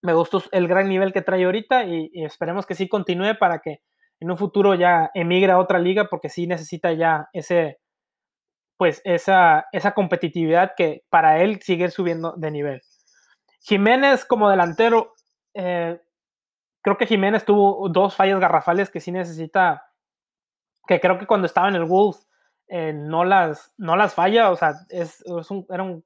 Me 0.00 0.12
gustó 0.12 0.42
el 0.52 0.68
gran 0.68 0.88
nivel 0.88 1.12
que 1.12 1.22
trae 1.22 1.44
ahorita 1.44 1.84
y, 1.86 2.10
y 2.12 2.24
esperemos 2.24 2.66
que 2.66 2.76
sí 2.76 2.88
continúe 2.88 3.36
para 3.36 3.58
que 3.58 3.80
en 4.20 4.30
un 4.30 4.36
futuro 4.36 4.74
ya 4.74 5.10
emigre 5.14 5.50
a 5.50 5.58
otra 5.58 5.80
liga 5.80 6.04
porque 6.08 6.28
sí 6.28 6.46
necesita 6.46 6.92
ya 6.92 7.28
ese, 7.32 7.81
pues 8.82 9.00
esa, 9.04 9.68
esa 9.70 9.94
competitividad 9.94 10.72
que 10.76 11.04
para 11.08 11.40
él 11.40 11.60
sigue 11.62 11.88
subiendo 11.88 12.32
de 12.36 12.50
nivel. 12.50 12.82
Jiménez 13.60 14.24
como 14.24 14.50
delantero, 14.50 15.12
eh, 15.54 16.02
creo 16.82 16.96
que 16.96 17.06
Jiménez 17.06 17.44
tuvo 17.44 17.88
dos 17.90 18.16
fallas 18.16 18.40
garrafales 18.40 18.90
que 18.90 18.98
sí 18.98 19.12
necesita, 19.12 19.84
que 20.88 20.98
creo 20.98 21.16
que 21.16 21.28
cuando 21.28 21.46
estaba 21.46 21.68
en 21.68 21.76
el 21.76 21.84
Wolves 21.84 22.26
eh, 22.66 22.92
no, 22.92 23.22
las, 23.24 23.72
no 23.78 23.94
las 23.94 24.14
falla, 24.14 24.50
o 24.50 24.56
sea, 24.56 24.74
es, 24.88 25.22
era 25.70 25.84
un, 25.84 26.04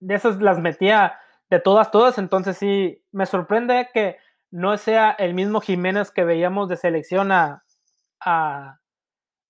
de 0.00 0.16
esas 0.16 0.42
las 0.42 0.58
metía 0.58 1.20
de 1.48 1.60
todas, 1.60 1.92
todas, 1.92 2.18
entonces 2.18 2.58
sí, 2.58 3.04
me 3.12 3.26
sorprende 3.26 3.88
que 3.94 4.16
no 4.50 4.76
sea 4.78 5.12
el 5.12 5.32
mismo 5.32 5.60
Jiménez 5.60 6.10
que 6.10 6.24
veíamos 6.24 6.68
de 6.68 6.76
selección 6.76 7.30
a, 7.30 7.62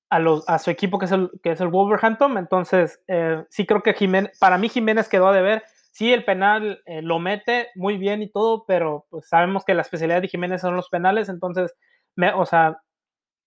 a 0.09 0.59
su 0.59 0.71
equipo 0.71 0.99
que 0.99 1.07
es 1.07 1.13
el, 1.13 1.31
que 1.43 1.53
es 1.53 1.61
el 1.61 1.69
Wolverhampton. 1.69 2.39
Entonces, 2.39 3.01
eh, 3.09 3.45
sí 3.51 3.67
creo 3.67 3.83
que 3.83 3.95
Jiménez, 3.95 4.39
para 4.39 4.59
mí 4.59 4.69
Jiménez 4.69 5.09
quedó 5.09 5.29
a 5.29 5.33
deber. 5.33 5.65
Sí, 5.93 6.13
el 6.13 6.25
penal 6.25 6.83
eh, 6.85 7.03
lo 7.03 7.19
mete 7.19 7.69
muy 7.75 7.97
bien 7.97 8.23
y 8.23 8.31
todo, 8.31 8.65
pero 8.67 9.07
pues 9.11 9.29
sabemos 9.29 9.65
que 9.65 9.75
la 9.75 9.83
especialidad 9.83 10.21
de 10.21 10.29
Jiménez 10.29 10.61
son 10.61 10.77
los 10.77 10.91
penales, 10.91 11.31
entonces, 11.31 11.75
me, 12.15 12.33
o 12.35 12.45
sea, 12.45 12.83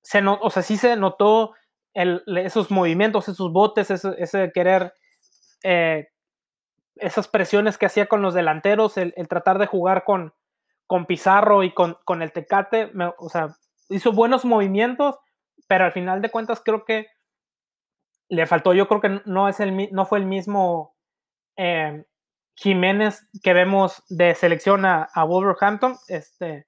se 0.01 0.25
o 0.25 0.49
sea, 0.49 0.63
sí 0.63 0.77
se 0.77 0.95
notó 0.95 1.53
el, 1.93 2.23
esos 2.37 2.71
movimientos, 2.71 3.27
esos 3.29 3.51
botes, 3.51 3.91
ese, 3.91 4.51
querer, 4.51 4.93
eh, 5.63 6.07
esas 6.95 7.27
presiones 7.27 7.77
que 7.77 7.85
hacía 7.85 8.07
con 8.07 8.21
los 8.23 8.33
delanteros, 8.33 8.97
el, 8.97 9.13
tratar 9.27 9.59
de 9.59 9.67
jugar 9.67 10.03
con, 10.03 10.33
con 10.87 11.05
Pizarro 11.05 11.63
y 11.63 11.71
con, 11.73 11.97
con 12.03 12.23
el 12.23 12.31
Tecate, 12.31 12.91
o 13.19 13.29
sea, 13.29 13.55
hizo 13.89 14.11
buenos 14.11 14.43
movimientos, 14.43 15.19
pero 15.69 15.85
al 15.85 15.91
final 15.91 16.19
de 16.21 16.31
cuentas 16.31 16.61
creo 16.65 16.83
que 16.83 17.07
le 18.27 18.47
faltó, 18.47 18.73
yo 18.73 18.87
creo 18.87 19.01
que 19.01 19.21
no, 19.25 19.47
es 19.47 19.59
el, 19.59 19.89
no 19.91 20.05
fue 20.07 20.17
el 20.17 20.25
mismo 20.25 20.95
eh, 21.55 22.05
Jiménez 22.55 23.29
que 23.43 23.53
vemos 23.53 24.03
de 24.09 24.33
selección 24.33 24.83
a, 24.85 25.07
Wolverhampton, 25.15 25.95
este, 26.07 26.67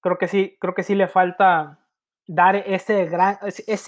creo 0.00 0.18
que 0.18 0.28
sí, 0.28 0.56
creo 0.60 0.74
que 0.74 0.82
sí 0.82 0.94
le 0.94 1.08
falta 1.08 1.78
dar 2.26 2.56
ese 2.56 3.06
gran, 3.06 3.38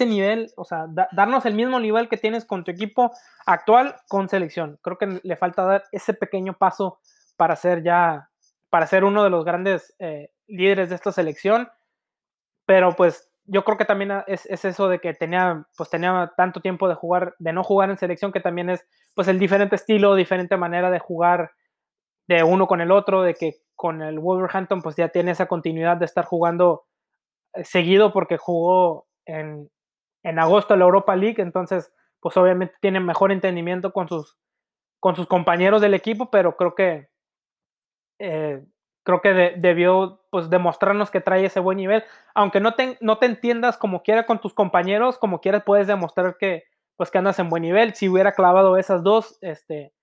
nivel, 0.07 0.51
o 0.57 0.65
sea, 0.65 0.87
darnos 1.11 1.45
el 1.45 1.53
mismo 1.53 1.79
nivel 1.79 2.09
que 2.09 2.17
tienes 2.17 2.43
con 2.43 2.63
tu 2.63 2.71
equipo 2.71 3.11
actual 3.45 3.95
con 4.09 4.27
selección. 4.29 4.79
Creo 4.81 4.97
que 4.97 5.21
le 5.23 5.37
falta 5.37 5.63
dar 5.63 5.83
ese 5.91 6.13
pequeño 6.13 6.53
paso 6.57 6.99
para 7.37 7.55
ser 7.55 7.83
ya, 7.83 8.29
para 8.69 8.87
ser 8.87 9.03
uno 9.03 9.23
de 9.23 9.29
los 9.29 9.45
grandes 9.45 9.95
eh, 9.99 10.31
líderes 10.47 10.89
de 10.89 10.95
esta 10.95 11.11
selección. 11.11 11.69
Pero 12.65 12.95
pues 12.95 13.32
yo 13.45 13.63
creo 13.63 13.77
que 13.77 13.85
también 13.85 14.11
es, 14.27 14.45
eso 14.45 14.87
de 14.87 14.99
que 14.99 15.13
tenía, 15.13 15.65
pues 15.77 15.89
tenía 15.89 16.31
tanto 16.37 16.61
tiempo 16.61 16.87
de 16.87 16.95
jugar, 16.95 17.35
de 17.39 17.53
no 17.53 17.63
jugar 17.63 17.89
en 17.89 17.97
selección, 17.97 18.31
que 18.31 18.39
también 18.39 18.69
es 18.69 18.85
pues 19.15 19.27
el 19.27 19.39
diferente 19.39 19.75
estilo, 19.75 20.15
diferente 20.15 20.57
manera 20.57 20.89
de 20.91 20.99
jugar 20.99 21.51
de 22.27 22.43
uno 22.43 22.67
con 22.67 22.81
el 22.81 22.91
otro, 22.91 23.21
de 23.21 23.35
que 23.35 23.57
con 23.75 24.01
el 24.01 24.19
Wolverhampton 24.19 24.81
pues 24.81 24.95
ya 24.95 25.09
tiene 25.09 25.31
esa 25.31 25.47
continuidad 25.47 25.97
de 25.97 26.05
estar 26.05 26.25
jugando 26.25 26.85
eh, 27.53 27.63
seguido 27.65 28.13
porque 28.13 28.37
jugó 28.37 29.07
en, 29.25 29.69
en 30.23 30.39
agosto 30.39 30.75
la 30.75 30.85
Europa 30.85 31.15
League, 31.15 31.41
entonces 31.41 31.93
pues 32.21 32.37
obviamente 32.37 32.75
tiene 32.79 33.01
mejor 33.01 33.33
entendimiento 33.33 33.91
con 33.91 34.07
sus, 34.07 34.37
con 35.01 35.15
sus 35.15 35.27
compañeros 35.27 35.81
del 35.81 35.93
equipo, 35.93 36.31
pero 36.31 36.55
creo 36.55 36.75
que 36.75 37.09
eh, 38.19 38.63
creo 39.03 39.21
que 39.21 39.53
debió 39.57 40.21
pues 40.29 40.49
demostrarnos 40.49 41.11
que 41.11 41.21
trae 41.21 41.45
ese 41.45 41.59
buen 41.59 41.77
nivel. 41.77 42.03
Aunque 42.33 42.59
no 42.59 42.73
te, 42.73 42.97
no 43.01 43.17
te 43.17 43.25
entiendas 43.25 43.77
como 43.77 44.01
quiera 44.03 44.25
con 44.25 44.39
tus 44.39 44.53
compañeros, 44.53 45.17
como 45.17 45.41
quieras 45.41 45.63
puedes 45.65 45.87
demostrar 45.87 46.37
que 46.37 46.63
pues 46.95 47.11
que 47.11 47.17
andas 47.17 47.39
en 47.39 47.49
buen 47.49 47.63
nivel. 47.63 47.93
Si 47.95 48.07
hubiera 48.09 48.33
clavado 48.33 48.77
esas 48.77 49.03
dos, 49.03 49.37
este, 49.41 49.93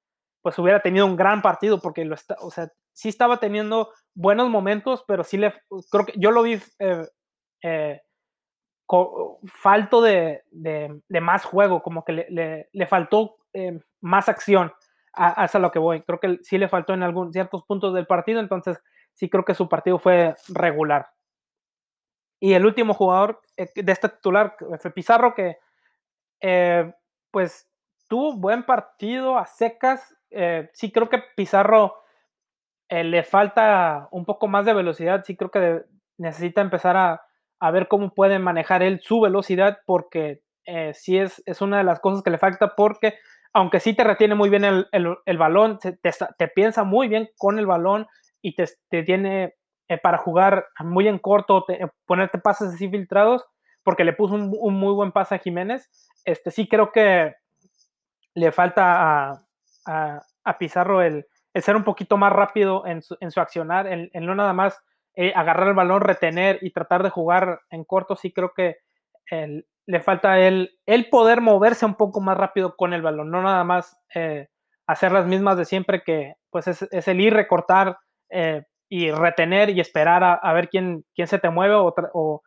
pues 0.42 0.58
hubiera 0.58 0.80
tenido 0.80 1.06
un 1.06 1.16
gran 1.16 1.42
partido 1.42 1.80
porque 1.80 2.04
lo 2.04 2.14
está, 2.14 2.36
o 2.40 2.50
sea, 2.50 2.68
sí 2.92 3.08
estaba 3.08 3.38
teniendo 3.38 3.90
buenos 4.14 4.48
momentos, 4.48 5.04
pero 5.06 5.24
sí 5.24 5.36
le, 5.36 5.54
creo 5.90 6.06
que 6.06 6.14
yo 6.16 6.30
lo 6.30 6.42
vi 6.42 6.60
eh, 6.78 7.06
eh, 7.62 8.00
falto 9.44 10.02
de, 10.02 10.42
más 11.08 11.44
juego, 11.44 11.82
como 11.82 12.04
que 12.04 12.12
le, 12.72 12.86
faltó 12.86 13.36
eh, 13.52 13.80
más 14.00 14.28
acción. 14.28 14.72
Hasta 15.12 15.58
lo 15.58 15.72
que 15.72 15.80
voy. 15.80 16.02
Creo 16.02 16.20
que 16.20 16.38
sí 16.42 16.56
le 16.56 16.68
faltó 16.68 16.94
en 16.94 17.02
algún 17.02 17.32
ciertos 17.32 17.64
puntos 17.64 17.92
del 17.94 18.06
partido, 18.06 18.38
entonces 18.38 18.80
sí 19.14 19.28
creo 19.28 19.44
que 19.44 19.54
su 19.54 19.68
partido 19.68 19.98
fue 19.98 20.34
regular. 20.48 21.10
Y 22.40 22.54
el 22.54 22.64
último 22.64 22.94
jugador 22.94 23.40
de 23.56 23.92
este 23.92 24.08
titular 24.08 24.56
fue 24.80 24.90
Pizarro, 24.92 25.34
que 25.34 25.58
pues 27.30 27.68
tuvo 28.08 28.36
buen 28.36 28.64
partido 28.64 29.36
a 29.36 29.46
secas. 29.46 30.16
sí 30.72 30.90
creo 30.90 31.10
que 31.10 31.22
Pizarro 31.36 32.00
eh, 32.90 33.04
le 33.04 33.22
falta 33.22 34.08
un 34.10 34.24
poco 34.24 34.48
más 34.48 34.66
de 34.66 34.74
velocidad. 34.74 35.22
Sí 35.24 35.36
creo 35.36 35.50
que 35.50 35.84
necesita 36.18 36.60
empezar 36.60 36.96
a, 36.96 37.22
ver 37.70 37.88
cómo 37.88 38.14
puede 38.14 38.38
manejar 38.38 38.82
él 38.82 39.00
su 39.00 39.20
velocidad, 39.20 39.78
porque 39.86 40.42
eh, 40.64 40.92
sí 40.94 41.18
es, 41.18 41.42
es, 41.46 41.60
una 41.60 41.78
de 41.78 41.84
las 41.84 42.00
cosas 42.00 42.22
que 42.22 42.30
le 42.30 42.38
falta, 42.38 42.74
porque 42.74 43.14
aunque 43.52 43.80
sí 43.80 43.94
te 43.94 44.02
retiene 44.02 44.34
muy 44.34 44.50
bien 44.50 44.64
el, 44.64 45.38
balón, 45.38 45.78
te, 45.78 46.48
piensa 46.48 46.84
muy 46.84 47.06
bien 47.08 47.30
con 47.36 47.58
el 47.58 47.66
balón 47.66 48.06
y 48.42 48.54
te, 48.54 48.66
tiene 49.04 49.54
eh, 49.88 49.98
para 49.98 50.18
jugar 50.18 50.66
muy 50.80 51.08
en 51.08 51.18
corto, 51.18 51.64
ponerte 52.06 52.38
pases 52.38 52.74
así 52.74 52.88
filtrados, 52.88 53.44
porque 53.82 54.04
le 54.04 54.12
puso 54.12 54.34
un, 54.34 54.74
muy 54.74 54.94
buen 54.94 55.12
pase 55.12 55.34
a 55.34 55.38
Jiménez. 55.38 55.88
Este, 56.24 56.50
sí 56.50 56.68
creo 56.68 56.92
que 56.92 57.34
le 58.34 58.52
falta 58.52 59.32
a, 59.86 60.22
a 60.44 60.58
Pizarro 60.58 61.02
el, 61.02 61.26
ser 61.54 61.76
un 61.76 61.84
poquito 61.84 62.16
más 62.16 62.32
rápido 62.32 62.86
en 62.86 63.02
su, 63.02 63.16
en 63.20 63.30
su 63.30 63.40
accionar, 63.40 63.86
en, 63.86 64.10
no 64.14 64.34
nada 64.34 64.52
más 64.52 64.80
eh, 65.14 65.32
agarrar 65.34 65.68
el 65.68 65.74
balón, 65.74 66.00
retener 66.00 66.58
y 66.62 66.70
tratar 66.70 67.02
de 67.02 67.10
jugar 67.10 67.60
en 67.70 67.84
corto, 67.84 68.16
sí 68.16 68.32
creo 68.32 68.52
que 68.54 68.78
le 69.86 70.00
falta 70.00 70.40
el, 70.40 70.78
el 70.86 71.08
poder 71.08 71.40
moverse 71.40 71.86
un 71.86 71.94
poco 71.94 72.20
más 72.20 72.36
rápido 72.36 72.74
con 72.76 72.92
el 72.92 73.02
balón, 73.02 73.30
no 73.30 73.42
nada 73.42 73.62
más 73.64 73.96
eh, 74.14 74.48
hacer 74.86 75.12
las 75.12 75.26
mismas 75.26 75.56
de 75.56 75.64
siempre, 75.64 76.02
que 76.02 76.34
pues 76.50 76.66
es, 76.66 77.08
el 77.08 77.20
ir, 77.20 77.32
recortar 77.32 77.98
eh, 78.30 78.64
y 78.88 79.10
retener 79.10 79.70
y 79.70 79.80
esperar 79.80 80.40
a, 80.42 80.52
ver 80.52 80.68
quién, 80.68 81.04
quién 81.14 81.28
se 81.28 81.38
te 81.38 81.48
mueve 81.48 81.74
o, 81.74 81.94
o, 82.12 82.42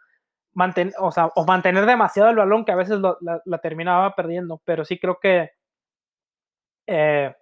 o, 0.56 1.46
mantener 1.46 1.86
demasiado 1.86 2.30
el 2.30 2.36
balón 2.36 2.65
que 2.65 2.74
a 2.74 2.76
veces 2.76 3.00
la, 3.00 3.58
terminaba 3.60 4.13
perdiendo, 4.13 4.62
pero 4.65 4.84
sí 4.84 5.00
creo 5.00 5.19
que 5.22 5.52
eh, 6.88 7.34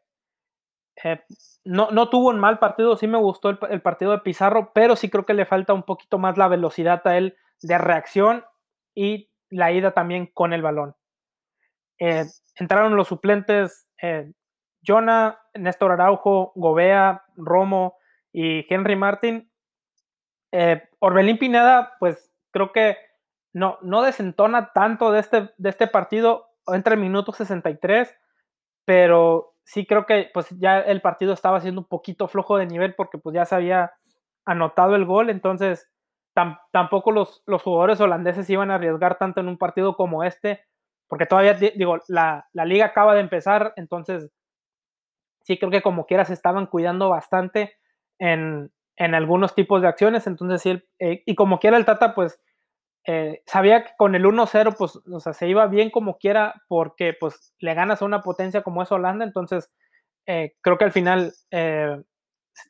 no, 1.63 1.89
no, 1.91 2.09
tuvo 2.09 2.29
un 2.29 2.39
mal 2.39 2.59
partido, 2.59 2.95
sí 2.95 3.07
me 3.07 3.17
gustó 3.17 3.49
el, 3.49 3.81
partido 3.81 4.11
de 4.11 4.19
Pizarro, 4.19 4.71
pero 4.73 4.95
sí 4.95 5.09
creo 5.09 5.25
que 5.25 5.33
le 5.33 5.45
falta 5.45 5.73
un 5.73 5.83
poquito 5.83 6.19
más 6.19 6.37
la 6.37 6.47
velocidad 6.47 7.01
a 7.05 7.17
él 7.17 7.35
de 7.61 7.77
reacción 7.77 8.45
y 8.93 9.31
la 9.49 9.71
ida 9.71 9.91
también 9.91 10.27
con 10.27 10.53
el 10.53 10.61
balón. 10.61 10.95
Eh, 11.99 12.25
entraron 12.55 12.95
los 12.95 13.07
suplentes 13.07 13.87
eh, 14.01 14.31
Jonah, 14.85 15.39
Néstor 15.55 15.91
Araujo, 15.91 16.51
Gobea, 16.55 17.23
Romo 17.35 17.95
y 18.33 18.65
Henry 18.73 18.95
Martin. 18.95 19.51
Orbelín 20.99 21.37
Pineda, 21.37 21.95
pues 21.99 22.31
creo 22.51 22.71
que 22.71 22.97
no, 23.53 23.77
no 23.81 24.01
desentona 24.01 24.71
tanto 24.73 25.11
de 25.11 25.19
este, 25.19 25.49
de 25.57 25.69
este 25.69 25.87
partido, 25.87 26.47
entre 26.67 26.95
el 26.95 27.01
minuto 27.01 27.31
63, 27.31 28.13
pero 28.85 29.53
sí 29.63 29.85
creo 29.85 30.05
que 30.05 30.29
pues 30.33 30.47
ya 30.51 30.79
el 30.79 31.01
partido 31.01 31.33
estaba 31.33 31.61
siendo 31.61 31.81
un 31.81 31.87
poquito 31.87 32.27
flojo 32.27 32.57
de 32.57 32.65
nivel 32.65 32.95
porque 32.95 33.17
pues 33.17 33.33
ya 33.33 33.45
se 33.45 33.55
había 33.55 33.93
anotado 34.45 34.95
el 34.95 35.05
gol, 35.05 35.29
entonces 35.29 35.89
tampoco 36.71 37.11
los, 37.11 37.43
los, 37.45 37.61
jugadores 37.61 37.99
holandeses 37.99 38.49
iban 38.49 38.71
a 38.71 38.75
arriesgar 38.75 39.17
tanto 39.17 39.41
en 39.41 39.49
un 39.49 39.57
partido 39.57 39.95
como 39.95 40.23
este, 40.23 40.63
porque 41.07 41.25
todavía, 41.25 41.53
digo, 41.53 41.99
la, 42.07 42.47
la, 42.53 42.65
liga 42.65 42.85
acaba 42.85 43.13
de 43.13 43.19
empezar, 43.19 43.73
entonces 43.75 44.31
sí 45.43 45.57
creo 45.59 45.71
que 45.71 45.81
como 45.81 46.05
quiera 46.05 46.23
se 46.23 46.33
estaban 46.33 46.67
cuidando 46.67 47.09
bastante 47.09 47.75
en, 48.21 48.71
en 48.97 49.15
algunos 49.15 49.55
tipos 49.55 49.81
de 49.81 49.87
acciones, 49.87 50.27
entonces 50.27 50.61
sí, 50.61 50.81
eh, 50.99 51.23
y 51.25 51.33
como 51.33 51.59
quiera 51.59 51.75
el 51.75 51.85
Tata 51.85 52.13
pues 52.13 52.39
eh, 53.07 53.41
sabía 53.47 53.83
que 53.83 53.91
con 53.97 54.13
el 54.13 54.25
1-0, 54.25 54.75
pues, 54.77 54.99
o 55.11 55.19
sea, 55.19 55.33
se 55.33 55.47
iba 55.47 55.65
bien 55.65 55.89
como 55.89 56.19
quiera, 56.19 56.61
porque 56.67 57.15
pues 57.19 57.55
le 57.59 57.73
ganas 57.73 58.01
a 58.01 58.05
una 58.05 58.21
potencia 58.21 58.61
como 58.61 58.83
es 58.83 58.91
Holanda, 58.91 59.25
entonces 59.25 59.71
eh, 60.27 60.53
creo 60.61 60.77
que 60.77 60.85
al 60.85 60.91
final 60.91 61.33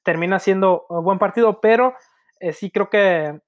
termina 0.04 0.40
siendo 0.40 0.86
un 0.90 1.04
buen 1.04 1.20
partido, 1.20 1.60
pero 1.60 1.96
sí 2.54 2.72
creo 2.72 2.90
que 2.90 3.42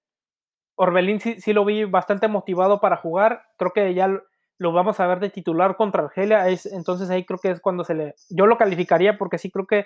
Orbelín 0.76 1.22
sí, 1.22 1.54
lo 1.54 1.63
vi 1.63 1.86
bastante 1.86 2.28
motivado 2.28 2.82
para 2.82 2.98
jugar, 2.98 3.44
creo 3.58 3.72
que 3.72 3.94
ya 3.94 4.10
lo 4.58 4.74
vamos 4.74 5.00
a 5.00 5.08
ver 5.08 5.22
de 5.22 5.30
titular 5.30 5.78
contra 5.78 6.04
Argelia, 6.04 6.50
es, 6.50 6.66
entonces 6.66 7.10
ahí 7.10 7.24
creo 7.26 7.39
que 7.39 7.52
es 7.52 7.62
cuando 7.62 7.86
se 7.86 7.94
le, 7.94 8.16
yo 8.30 8.46
lo 8.46 8.58
calificaría 8.58 9.18
porque 9.18 9.38
sí 9.38 9.50
creo 9.50 9.68
que 9.68 9.86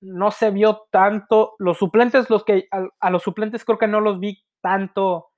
no 0.00 0.30
se 0.30 0.50
vio 0.50 0.86
tanto, 0.90 1.54
los 1.58 1.78
suplentes, 1.78 2.30
los 2.30 2.44
que, 2.44 2.68
a 2.70 3.10
los 3.10 3.22
suplentes 3.22 3.64
creo 3.64 3.78
que 3.78 3.88
no 3.88 4.00
los 4.00 4.20
vi 4.20 4.44
tanto 4.60 5.30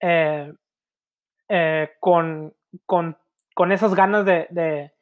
eh, 0.00 0.52
eh, 1.48 1.90
con, 2.00 2.54
con, 2.86 3.16
con, 3.54 3.72
esas 3.72 3.94
ganas 3.94 4.24
de, 4.24 4.92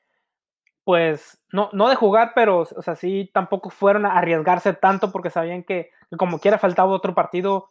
pues, 0.84 1.42
no, 1.52 1.70
no 1.72 1.88
de 1.88 1.96
jugar, 1.96 2.32
pero, 2.34 2.58
o 2.58 2.82
sea, 2.82 2.96
sí, 2.96 3.30
tampoco 3.32 3.70
fueron 3.70 4.04
a 4.04 4.18
arriesgarse 4.18 4.74
tanto 4.74 5.10
porque 5.10 5.30
sabían 5.30 5.62
que, 5.62 5.90
como 6.18 6.38
quiera 6.38 6.58
faltaba 6.58 6.92
otro 6.92 7.14
partido 7.14 7.70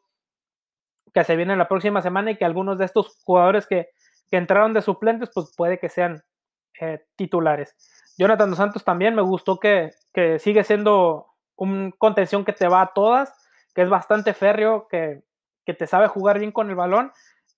que 1.13 1.23
se 1.23 1.35
viene 1.35 1.55
la 1.55 1.67
próxima 1.67 2.01
semana 2.01 2.31
y 2.31 2.37
que 2.37 2.45
algunos 2.45 2.77
de 2.77 2.85
estos 2.85 3.19
jugadores 3.23 3.67
que, 3.67 3.89
que 4.29 4.37
entraron 4.37 4.73
de 4.73 4.81
suplentes, 4.81 5.29
pues 5.33 5.53
puede 5.55 5.79
que 5.79 5.89
sean 5.89 6.23
eh, 6.79 7.05
titulares. 7.15 7.75
Jonathan 8.19 8.49
Dos 8.49 8.57
Santos 8.57 8.83
también 8.83 9.15
me 9.15 9.21
gustó 9.21 9.59
que, 9.59 9.91
que, 10.13 10.39
sigue 10.39 10.65
siendo 10.65 11.27
un 11.55 11.91
contención 11.97 12.43
que 12.43 12.51
te 12.51 12.67
va 12.67 12.81
a 12.81 12.93
todas, 12.93 13.33
que 13.73 13.81
es 13.81 13.89
bastante 13.89 14.33
férreo, 14.33 14.87
que, 14.89 15.23
que 15.65 15.73
te 15.73 15.87
sabe 15.87 16.07
jugar 16.07 16.37
bien 16.37 16.51
con 16.51 16.69
el 16.69 16.75
balón. 16.75 17.13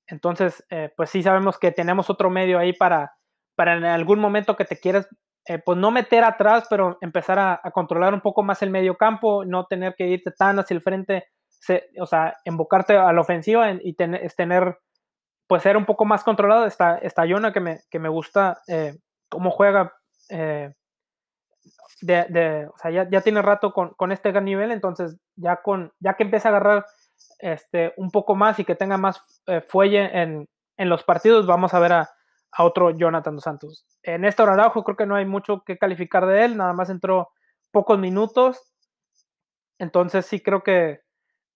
Entonces, 0.06 0.63
eh, 0.69 0.93
pues 0.95 1.10
sí 1.10 1.24
sabemos 1.24 1.58
que 1.58 1.71
tenemos 1.71 2.12
otro 2.12 2.30
medio 2.30 2.60
ahí 2.60 2.74
para, 2.74 3.13
para 3.56 3.76
en 3.76 3.86
algún 3.86 4.19
momento 4.19 4.56
que 4.56 4.65
te 4.65 4.80
quieras, 4.80 5.08
eh, 5.47 5.58
pues 5.58 5.80
no 5.80 5.89
meter 5.89 6.24
atrás, 6.24 6.67
pero 6.69 7.00
empezar 7.02 7.39
a, 7.39 7.60
controlar 7.71 8.13
un 8.13 8.21
poco 8.21 8.43
más 8.43 8.62
el 8.62 8.69
medio 8.69 8.97
campo, 8.97 9.43
no 9.45 9.65
tener 9.65 9.95
que 9.95 10.08
irte 10.08 10.32
tan 10.32 10.60
hacia 10.60 10.76
el 10.76 10.82
frente, 10.82 11.26
o 12.00 12.06
sea, 12.06 12.38
embocarte 12.45 12.95
a 12.97 13.12
la 13.13 13.21
ofensiva 13.21 13.71
y 13.82 13.93
tener, 13.93 14.78
pues 15.47 15.63
ser 15.63 15.76
un 15.76 15.86
poco 15.86 16.06
más 16.06 16.24
controlado. 16.24 16.65
Está, 16.65 16.97
esta 16.97 17.26
Yona 17.26 17.52
que 17.52 17.60
me, 17.60 17.80
que 17.89 17.97
me 17.97 18.10
gusta 18.10 18.62
eh, 18.67 18.97
cómo 19.30 19.50
juega. 19.50 19.93
De, 22.01 22.67
o 22.73 22.77
sea, 22.77 22.91
ya, 22.91 23.09
ya, 23.09 23.21
tiene 23.21 23.41
rato 23.41 23.73
con, 23.73 23.89
con 23.89 24.11
este 24.11 24.31
gran 24.31 24.45
nivel, 24.45 24.71
entonces 24.71 25.17
ya, 25.35 25.57
con, 25.57 25.93
ya 25.99 26.15
que 26.15 26.23
empieza 26.23 26.49
a 26.49 26.51
agarrar 26.51 26.85
este, 27.39 27.93
un 27.97 28.11
poco 28.11 28.35
más 28.35 28.59
y 28.59 28.65
que 28.65 28.75
tenga 28.75 28.97
más 28.97 29.21
eh, 29.47 29.61
fuelle 29.61 30.09
en, 30.21 30.47
los 30.77 31.03
partidos, 31.03 31.45
vamos 31.45 31.75
a 31.75 31.79
ver 31.79 31.93
a, 31.93 32.09
otro 32.57 32.89
Jonathan 32.89 33.35
dos 33.35 33.43
Santos. 33.43 33.85
En 34.03 34.25
este 34.25 34.41
Araujo 34.41 34.83
creo 34.83 34.97
que 34.97 35.05
no 35.05 35.15
hay 35.15 35.25
mucho 35.25 35.63
que 35.63 35.77
calificar 35.77 36.25
de 36.25 36.43
él, 36.43 36.57
nada 36.57 36.73
más 36.73 36.89
entró 36.89 37.29
pocos 37.71 37.97
minutos, 37.99 38.73
entonces 39.77 40.25
sí 40.25 40.41
creo 40.41 40.63
que 40.63 41.01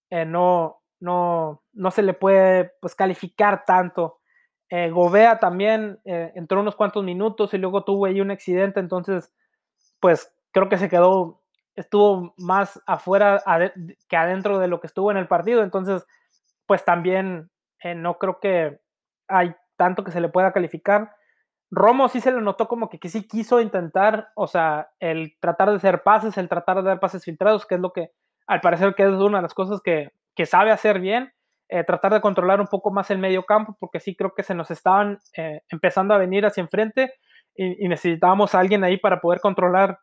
eh, 0.09 0.25
no, 0.25 0.81
no, 0.99 1.63
no 1.73 1.91
se 1.91 2.03
le 2.03 2.13
puede 2.13 2.71
pues, 2.79 2.95
calificar 2.95 3.65
tanto. 3.65 4.19
Eh, 4.69 4.89
Gobea 4.89 5.37
también 5.37 5.99
entró 6.03 6.59
unos 6.59 6.75
cuantos 6.75 7.03
minutos 7.03 7.53
y 7.53 7.57
luego 7.57 7.83
tuvo 7.83 8.05
ahí 8.05 8.19
un 8.19 8.31
accidente, 8.31 8.79
entonces 8.79 9.31
pues 9.99 10.33
creo 10.51 10.69
que 10.69 10.77
se 10.77 10.89
quedó 10.89 11.41
estuvo 11.75 12.33
más 12.37 12.81
afuera 12.85 13.43
que 14.07 14.17
adentro 14.17 14.59
de 14.59 14.67
lo 14.67 14.79
que 14.79 14.87
estuvo 14.87 15.11
en 15.11 15.17
el 15.17 15.27
partido. 15.27 15.63
Entonces, 15.63 16.05
pues 16.65 16.83
también 16.85 17.49
eh, 17.81 17.95
no 17.95 18.17
creo 18.17 18.39
que 18.39 18.79
hay 19.27 19.55
tanto 19.75 20.03
que 20.03 20.11
se 20.11 20.21
le 20.21 20.29
pueda 20.29 20.53
calificar. 20.53 21.15
Romo 21.71 22.07
sí 22.07 22.21
se 22.21 22.31
le 22.31 22.41
notó 22.41 22.67
como 22.67 22.89
que, 22.89 22.99
que, 22.99 23.09
sí 23.09 23.27
quiso 23.27 23.59
intentar, 23.59 24.29
o 24.35 24.47
sea, 24.47 24.91
el 24.99 25.37
tratar 25.39 25.69
de 25.69 25.77
hacer 25.77 26.03
pases, 26.03 26.37
el 26.37 26.47
tratar 26.47 26.77
de 26.77 26.83
dar 26.83 26.99
pases 26.99 27.23
filtrados, 27.23 27.65
que 27.65 27.75
es 27.75 27.81
lo 27.81 27.91
que 27.91 28.11
al 28.47 28.61
parecer 28.61 28.93
que 28.95 29.03
es 29.03 29.09
una 29.09 29.39
de 29.39 29.41
las 29.41 29.53
cosas 29.53 29.81
que, 29.81 30.11
que 30.35 30.45
sabe 30.45 30.71
hacer 30.71 30.99
bien, 30.99 31.33
eh, 31.69 31.83
tratar 31.83 32.13
de 32.13 32.21
controlar 32.21 32.61
un 32.61 32.67
poco 32.67 32.91
más 32.91 33.09
el 33.11 33.17
medio 33.17 33.43
campo, 33.43 33.75
porque 33.79 33.99
sí 33.99 34.15
creo 34.15 34.33
que 34.33 34.43
se 34.43 34.55
nos 34.55 34.71
estaban 34.71 35.19
eh, 35.35 35.61
empezando 35.69 36.13
a 36.13 36.17
venir 36.17 36.45
hacia 36.45 36.61
enfrente 36.61 37.13
y, 37.55 37.85
y 37.85 37.87
necesitábamos 37.87 38.53
a 38.53 38.59
alguien 38.59 38.83
ahí 38.83 38.97
para 38.97 39.21
poder 39.21 39.39
controlar 39.39 39.99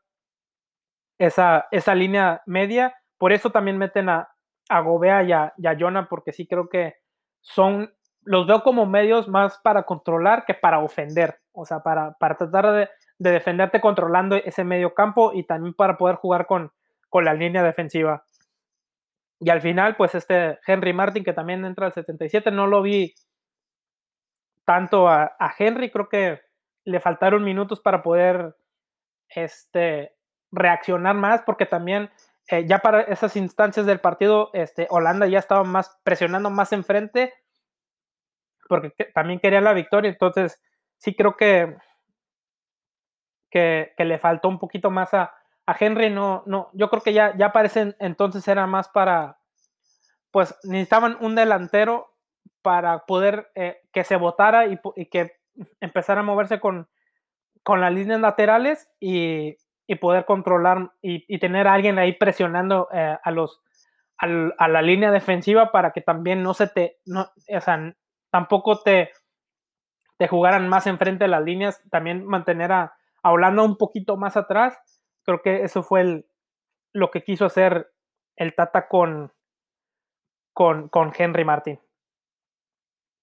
esa, 1.18 1.66
esa 1.70 1.94
línea 1.94 2.42
media. 2.46 2.94
Por 3.18 3.32
eso 3.32 3.50
también 3.50 3.78
meten 3.78 4.08
a, 4.08 4.28
a 4.68 4.80
Gobea 4.80 5.22
y 5.22 5.32
a, 5.32 5.76
Jonah, 5.78 6.08
porque 6.08 6.32
sí 6.32 6.46
creo 6.46 6.68
que 6.68 6.94
son, 7.40 7.92
los 8.22 8.46
veo 8.46 8.62
como 8.62 8.86
medios 8.86 9.28
más 9.28 9.58
para 9.62 9.84
controlar 9.84 10.44
que 10.44 10.54
para 10.54 10.80
ofender. 10.80 11.40
O 11.52 11.64
sea, 11.64 11.80
para, 11.80 12.12
para 12.18 12.36
tratar 12.36 12.72
de, 12.72 12.88
defenderte 13.18 13.80
controlando 13.80 14.36
ese 14.36 14.64
medio 14.64 14.94
campo 14.94 15.32
y 15.32 15.44
también 15.44 15.74
para 15.74 15.96
poder 15.96 16.16
jugar 16.16 16.46
con, 16.46 16.72
con 17.08 17.24
la 17.24 17.34
línea 17.34 17.62
defensiva. 17.62 18.24
Y 19.42 19.50
al 19.50 19.60
final, 19.60 19.96
pues 19.96 20.14
este 20.14 20.60
Henry 20.64 20.92
Martin, 20.92 21.24
que 21.24 21.32
también 21.32 21.64
entra 21.64 21.86
al 21.86 21.92
77, 21.92 22.52
no 22.52 22.68
lo 22.68 22.80
vi 22.80 23.12
tanto 24.64 25.08
a, 25.08 25.36
Henry, 25.58 25.90
creo 25.90 26.08
que 26.08 26.40
le 26.84 27.00
faltaron 27.00 27.42
minutos 27.42 27.80
para 27.80 28.04
poder 28.04 28.54
este, 29.28 30.14
reaccionar 30.52 31.16
más, 31.16 31.42
porque 31.42 31.66
también 31.66 32.08
eh, 32.46 32.66
ya 32.68 32.78
para 32.78 33.00
esas 33.00 33.34
instancias 33.34 33.84
del 33.84 33.98
partido, 33.98 34.50
este, 34.52 34.86
Holanda 34.90 35.26
ya 35.26 35.40
estaba 35.40 35.64
más 35.64 35.98
presionando 36.04 36.48
más 36.48 36.72
enfrente, 36.72 37.34
porque 38.68 38.90
también 39.12 39.40
quería 39.40 39.60
la 39.60 39.72
victoria, 39.72 40.08
entonces 40.08 40.62
sí 40.98 41.16
creo 41.16 41.36
que, 41.36 41.76
que, 43.50 43.92
le 43.98 44.18
faltó 44.20 44.48
un 44.48 44.60
poquito 44.60 44.92
más 44.92 45.12
a, 45.14 45.34
Henry, 45.78 46.10
no, 46.10 46.42
no, 46.46 46.70
yo 46.72 46.90
creo 46.90 47.02
que 47.02 47.12
ya, 47.12 47.36
ya 47.36 47.52
parece 47.52 47.94
entonces 47.98 48.46
era 48.48 48.66
más 48.66 48.88
para, 48.88 49.38
pues 50.30 50.54
necesitaban 50.64 51.16
un 51.20 51.34
delantero 51.34 52.14
para 52.62 53.06
poder 53.06 53.50
eh, 53.54 53.82
que 53.92 54.04
se 54.04 54.16
votara 54.16 54.66
y, 54.66 54.78
que 55.06 55.32
empezara 55.80 56.20
a 56.20 56.24
moverse 56.24 56.60
con, 56.60 56.88
con 57.62 57.80
las 57.80 57.92
líneas 57.92 58.20
laterales 58.20 58.90
y, 59.00 59.56
poder 60.00 60.24
controlar 60.24 60.90
y, 61.02 61.38
tener 61.38 61.68
a 61.68 61.74
alguien 61.74 61.98
ahí 61.98 62.14
presionando 62.14 62.88
eh, 62.94 63.18
a 63.22 63.30
los 63.30 63.60
a, 64.16 64.68
la 64.68 64.80
línea 64.80 65.10
defensiva 65.10 65.70
para 65.70 65.90
que 65.90 66.00
también 66.00 66.42
no 66.42 66.54
se 66.54 66.66
te 66.66 66.98
no, 67.04 67.30
o 67.46 67.60
sea, 67.60 67.94
tampoco 68.30 68.80
te 68.80 69.10
te 70.16 70.28
jugaran 70.28 70.68
más 70.68 70.86
enfrente 70.86 71.24
de 71.24 71.28
las 71.28 71.42
líneas, 71.42 71.82
también 71.90 72.24
mantener 72.24 72.72
a, 72.72 72.94
a 73.22 73.32
Holanda 73.32 73.62
un 73.64 73.76
poquito 73.76 74.16
más 74.16 74.36
atrás. 74.36 74.78
Creo 75.24 75.42
que 75.42 75.62
eso 75.62 75.82
fue 75.82 76.24
lo 76.92 77.10
que 77.10 77.24
quiso 77.24 77.44
hacer 77.44 77.92
el 78.36 78.54
Tata 78.54 78.88
con, 78.88 79.32
con, 80.52 80.88
con 80.88 81.12
Henry 81.16 81.44
Martin. 81.44 81.80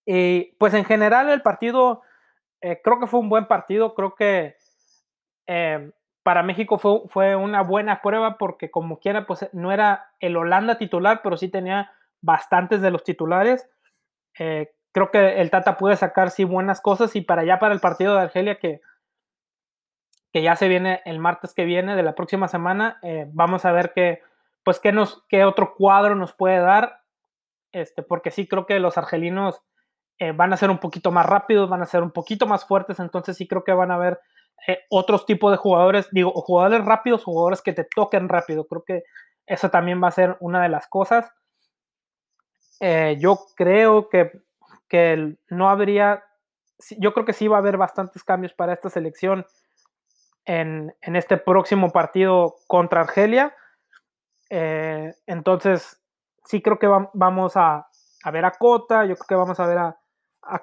Y 0.06 0.56
pues 0.58 0.74
en 0.74 0.86
general 0.86 1.30
el 1.30 1.42
partido, 1.42 2.02
eh, 2.62 2.82
creo 2.84 3.00
que 3.00 3.08
fue 3.08 3.20
un 3.20 3.30
buen 3.30 3.48
partido, 3.48 3.94
creo 3.94 4.16
que 4.16 4.56
eh, 5.48 5.92
para 6.24 6.44
México 6.44 6.78
fue, 6.78 7.02
fue, 7.08 7.36
una 7.36 7.62
buena 7.62 8.02
prueba 8.02 8.38
porque 8.38 8.72
como 8.72 9.00
quiera, 9.00 9.26
pues 9.26 9.50
no 9.54 9.72
era 9.72 10.12
el 10.20 10.38
Holanda 10.38 10.78
titular, 10.78 11.22
pero 11.24 11.38
sí 11.38 11.50
tenía 11.50 11.92
bastantes 12.22 12.82
de 12.82 12.92
los 12.92 13.04
titulares. 13.04 13.70
Eh, 14.38 14.72
creo 14.92 15.12
que 15.12 15.42
el 15.42 15.50
Tata 15.50 15.78
puede 15.78 15.96
sacar 15.96 16.32
sí 16.32 16.44
buenas 16.44 16.82
cosas 16.82 17.16
y 17.16 17.22
para 17.22 17.44
allá 17.44 17.60
para 17.60 17.74
el 17.74 17.80
partido 17.80 18.16
de 18.16 18.22
Argelia 18.22 18.60
que, 18.60 18.82
que 20.32 20.42
ya 20.42 20.56
se 20.56 20.68
viene 20.68 21.02
el 21.06 21.20
martes 21.20 21.54
que 21.54 21.66
viene 21.66 21.96
de 21.96 22.04
la 22.04 22.16
próxima 22.16 22.48
semana, 22.48 23.00
vamos 23.34 23.66
a 23.66 23.72
ver 23.72 23.94
qué, 23.94 24.22
pues 24.64 24.80
qué, 24.80 24.92
nos, 24.92 25.26
qué 25.28 25.44
otro 25.44 25.74
cuadro 25.76 26.16
nos 26.16 26.34
puede 26.34 26.60
dar, 26.60 27.02
este, 27.72 28.04
porque 28.04 28.32
sí 28.32 28.48
creo 28.48 28.66
que 28.66 28.80
los 28.80 28.98
argelinos 28.98 29.62
eh, 30.20 30.32
van 30.34 30.52
a 30.52 30.58
ser 30.58 30.70
un 30.70 30.80
poquito 30.80 31.12
más 31.12 31.26
rápidos, 31.26 31.70
van 31.70 31.82
a 31.82 31.86
ser 31.86 32.04
un 32.04 32.12
poquito 32.12 32.46
más 32.46 32.66
fuertes, 32.66 33.00
entonces 33.00 33.38
sí 33.38 33.48
creo 33.48 33.64
que 33.64 33.72
van 33.72 33.92
a 33.92 33.96
haber 33.96 34.20
eh, 34.68 34.80
otros 34.90 35.26
tipos 35.26 35.52
de 35.52 35.58
jugadores, 35.58 36.10
digo, 36.12 36.32
jugadores 36.34 36.84
rápidos, 36.84 37.24
jugadores 37.24 37.62
que 37.62 37.74
te 37.74 37.86
toquen 37.96 38.28
rápido, 38.28 38.68
creo 38.68 38.84
que 38.84 39.04
eso 39.46 39.70
también 39.70 40.04
va 40.04 40.10
a 40.10 40.12
ser 40.12 40.36
una 40.42 40.62
de 40.62 40.70
las 40.70 40.88
cosas. 40.88 41.32
Eh, 42.82 43.18
yo 43.20 43.40
creo 43.56 44.10
que, 44.10 44.32
que 44.88 45.38
no 45.50 45.70
habría, 45.70 46.24
yo 46.98 47.14
creo 47.14 47.26
que 47.26 47.34
sí 47.34 47.48
va 47.48 47.58
a 47.58 47.60
haber 47.60 47.78
bastantes 47.78 48.24
cambios 48.24 48.54
para 48.54 48.74
esta 48.74 48.90
selección 48.90 49.46
en, 50.50 51.16
este 51.16 51.38
próximo 51.38 51.92
partido 51.92 52.56
contra 52.68 53.02
Argelia. 53.02 53.56
entonces, 54.50 56.02
sí 56.46 56.62
creo 56.62 56.80
que 56.80 56.88
vamos 56.88 57.54
a, 57.56 57.88
ver 58.32 58.46
a 58.46 58.52
Cota, 58.52 59.06
yo 59.06 59.16
creo 59.16 59.28
que 59.28 59.36
vamos 59.36 59.60
a 59.60 59.68
ver 59.68 59.78
a, 59.78 59.96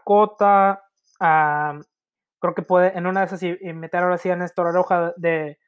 Cota, 0.04 0.82
creo 1.20 2.54
que 2.54 2.62
puede 2.62 2.98
en 2.98 3.06
una 3.06 3.20
de 3.20 3.26
esas 3.26 3.42
y, 3.42 3.56
meter 3.74 4.02
ahora 4.02 4.18
sí 4.18 4.28
a 4.28 4.36
Néstor 4.36 4.66
Aroja 4.66 5.14
de, 5.16 5.58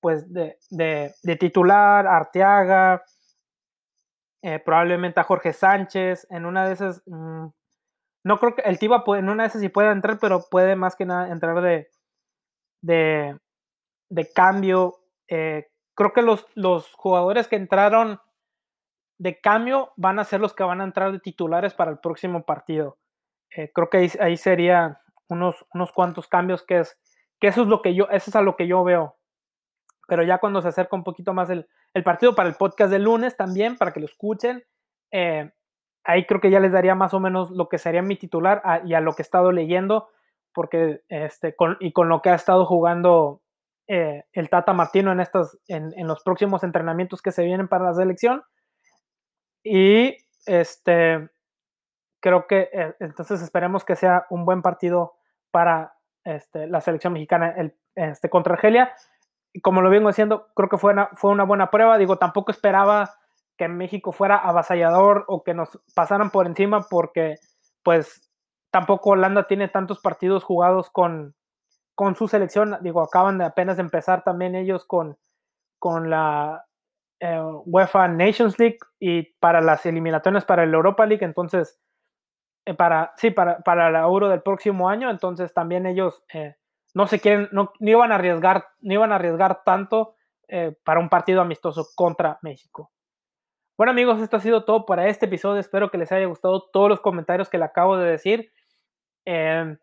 pues 0.00 0.26
de, 0.32 1.36
titular, 1.38 2.08
Arteaga, 2.08 3.04
eh, 4.42 4.58
probablemente 4.58 5.20
a 5.20 5.24
Jorge 5.24 5.52
Sánchez, 5.52 6.26
en 6.30 6.44
una 6.44 6.66
de 6.66 6.72
esas, 6.72 7.02
mm, 7.06 7.46
no 8.24 8.38
creo 8.40 8.56
que 8.56 8.62
el 8.62 8.80
Tiba 8.80 9.04
en 9.06 9.28
una 9.28 9.44
de 9.44 9.48
esas 9.48 9.60
sí 9.60 9.68
puede 9.68 9.92
entrar, 9.92 10.18
pero 10.18 10.42
puede 10.50 10.74
más 10.74 10.96
que 10.96 11.06
nada 11.06 11.28
entrar 11.28 11.60
de, 11.62 11.88
de, 12.82 13.38
de 14.10 14.30
cambio. 14.30 14.98
Eh, 15.28 15.68
creo 15.94 16.12
que 16.12 16.22
los, 16.22 16.46
los 16.54 16.92
jugadores 16.92 17.48
que 17.48 17.56
entraron 17.56 18.20
de 19.18 19.40
cambio 19.40 19.92
van 19.96 20.18
a 20.18 20.24
ser 20.24 20.40
los 20.40 20.54
que 20.54 20.62
van 20.62 20.80
a 20.80 20.84
entrar 20.84 21.12
de 21.12 21.20
titulares 21.20 21.74
para 21.74 21.90
el 21.90 21.98
próximo 21.98 22.44
partido. 22.44 22.98
Eh, 23.56 23.70
creo 23.74 23.88
que 23.88 23.98
ahí, 23.98 24.10
ahí 24.20 24.36
sería 24.36 25.00
unos, 25.28 25.66
unos 25.72 25.92
cuantos 25.92 26.28
cambios 26.28 26.62
que 26.64 26.80
es 26.80 26.98
que 27.40 27.48
eso 27.48 27.62
es 27.62 27.68
lo 27.68 27.82
que 27.82 27.94
yo, 27.94 28.06
es 28.10 28.34
a 28.36 28.42
lo 28.42 28.54
que 28.54 28.66
yo 28.66 28.84
veo. 28.84 29.16
Pero 30.06 30.22
ya 30.22 30.38
cuando 30.38 30.60
se 30.60 30.68
acerca 30.68 30.96
un 30.96 31.04
poquito 31.04 31.32
más 31.32 31.48
el, 31.50 31.68
el 31.94 32.02
partido 32.02 32.34
para 32.34 32.48
el 32.48 32.54
podcast 32.54 32.90
del 32.90 33.04
lunes 33.04 33.36
también, 33.36 33.76
para 33.76 33.92
que 33.92 34.00
lo 34.00 34.06
escuchen, 34.06 34.62
eh, 35.10 35.50
ahí 36.04 36.26
creo 36.26 36.40
que 36.40 36.50
ya 36.50 36.60
les 36.60 36.72
daría 36.72 36.94
más 36.94 37.14
o 37.14 37.20
menos 37.20 37.50
lo 37.50 37.68
que 37.68 37.78
sería 37.78 38.02
mi 38.02 38.16
titular 38.16 38.62
y 38.84 38.94
a 38.94 39.00
lo 39.00 39.14
que 39.14 39.22
he 39.22 39.24
estado 39.24 39.52
leyendo, 39.52 40.08
porque 40.52 41.02
este, 41.08 41.56
con, 41.56 41.76
y 41.80 41.92
con 41.92 42.08
lo 42.08 42.20
que 42.22 42.30
ha 42.30 42.34
estado 42.34 42.66
jugando 42.66 43.40
eh, 43.92 44.22
el 44.34 44.48
Tata 44.48 44.72
Martino 44.72 45.10
en, 45.10 45.18
estos, 45.18 45.58
en, 45.66 46.06
los 46.06 46.22
próximos 46.22 46.62
entrenamientos 46.62 47.20
que 47.20 47.32
se 47.32 47.42
vienen 47.42 47.66
para 47.66 47.86
la 47.86 47.94
selección. 47.94 48.44
Y 49.64 50.16
este, 50.46 51.28
creo 52.20 52.46
que 52.46 52.70
eh, 52.72 52.94
entonces 53.00 53.42
esperemos 53.42 53.84
que 53.84 53.96
sea 53.96 54.26
un 54.30 54.44
buen 54.44 54.62
partido 54.62 55.14
para 55.50 55.94
este, 56.22 56.68
la 56.68 56.80
selección 56.80 57.14
mexicana 57.14 57.52
el, 57.56 57.74
este, 57.96 58.30
contra 58.30 58.54
Argelia. 58.54 58.94
Y 59.52 59.60
como 59.60 59.82
lo 59.82 59.90
vengo 59.90 60.06
diciendo, 60.06 60.46
creo 60.54 60.68
que 60.68 60.78
fue 60.78 60.92
una, 60.92 61.08
fue 61.14 61.32
una 61.32 61.42
buena 61.42 61.72
prueba. 61.72 61.98
Digo, 61.98 62.16
tampoco 62.16 62.52
esperaba 62.52 63.10
que 63.58 63.66
México 63.66 64.12
fuera 64.12 64.36
avasallador 64.36 65.24
o 65.26 65.42
que 65.42 65.52
nos 65.52 65.80
pasaran 65.96 66.30
por 66.30 66.46
encima 66.46 66.86
porque 66.88 67.38
pues 67.82 68.30
tampoco 68.70 69.10
Holanda 69.10 69.48
tiene 69.48 69.66
tantos 69.66 69.98
partidos 69.98 70.44
jugados 70.44 70.90
con, 70.90 71.34
con 71.94 72.14
su 72.14 72.28
selección. 72.28 72.78
Digo, 72.82 73.02
acaban 73.02 73.38
de 73.38 73.44
apenas 73.44 73.78
empezar 73.78 74.22
también 74.24 74.54
ellos 74.54 74.84
con, 74.84 75.18
con 75.78 76.10
la 76.10 76.66
eh, 77.20 77.40
UEFA 77.66 78.08
Nations 78.08 78.58
League 78.58 78.78
y 78.98 79.22
para 79.40 79.60
las 79.60 79.84
eliminatorias 79.86 80.44
para 80.44 80.64
el 80.64 80.72
Europa 80.72 81.06
League. 81.06 81.24
Entonces, 81.24 81.80
eh, 82.64 82.74
para, 82.74 83.12
sí, 83.16 83.30
para, 83.30 83.60
para 83.60 83.90
la 83.90 84.00
Euro 84.00 84.28
del 84.28 84.42
próximo 84.42 84.88
año, 84.88 85.10
entonces 85.10 85.52
también 85.52 85.86
ellos 85.86 86.24
eh, 86.32 86.56
no 86.94 87.06
se 87.06 87.20
quieren, 87.20 87.48
no, 87.52 87.72
iban 87.80 88.12
a 88.12 88.16
arriesgar, 88.16 88.66
a 88.82 89.14
arriesgar 89.14 89.62
tanto 89.64 90.14
para 90.82 90.98
un 90.98 91.08
partido 91.08 91.40
amistoso 91.40 91.86
contra 91.94 92.40
México. 92.42 92.90
Bueno 93.80 93.92
amigos, 93.92 94.20
esto 94.20 94.36
ha 94.36 94.40
sido 94.40 94.64
todo 94.66 94.84
para 94.84 95.08
este 95.08 95.24
episodio. 95.24 95.58
Espero 95.58 95.90
que 95.90 95.96
les 95.96 96.12
haya 96.12 96.26
gustado 96.26 96.68
todos 96.70 96.90
los 96.90 97.00
comentarios 97.00 97.48
que 97.48 97.56
le 97.56 97.64
acabo 97.64 97.96
de 97.96 98.10
decir. 98.10 98.52
Em, 99.24 99.78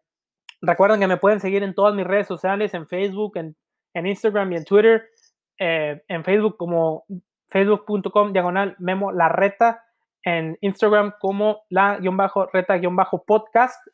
recuerden 0.62 1.00
que 1.00 1.08
me 1.08 1.18
pueden 1.18 1.40
seguir 1.40 1.64
en 1.64 1.74
todas 1.74 1.96
mis 1.96 2.06
redes 2.06 2.28
sociales, 2.28 2.74
en 2.74 2.88
Facebook, 2.88 3.38
en, 3.38 3.56
Instagram 3.94 4.52
y 4.52 4.58
en 4.58 4.64
Twitter. 4.64 5.10
en 5.58 6.24
Facebook 6.24 6.58
como 6.58 7.06
facebook.com 7.50 8.32
diagonal 8.32 8.76
memo 8.78 9.12
la 9.12 9.30
reta 9.30 9.88
en 10.28 10.58
Instagram 10.62 11.14
como 11.20 11.64
la-reta-podcast 11.70 13.88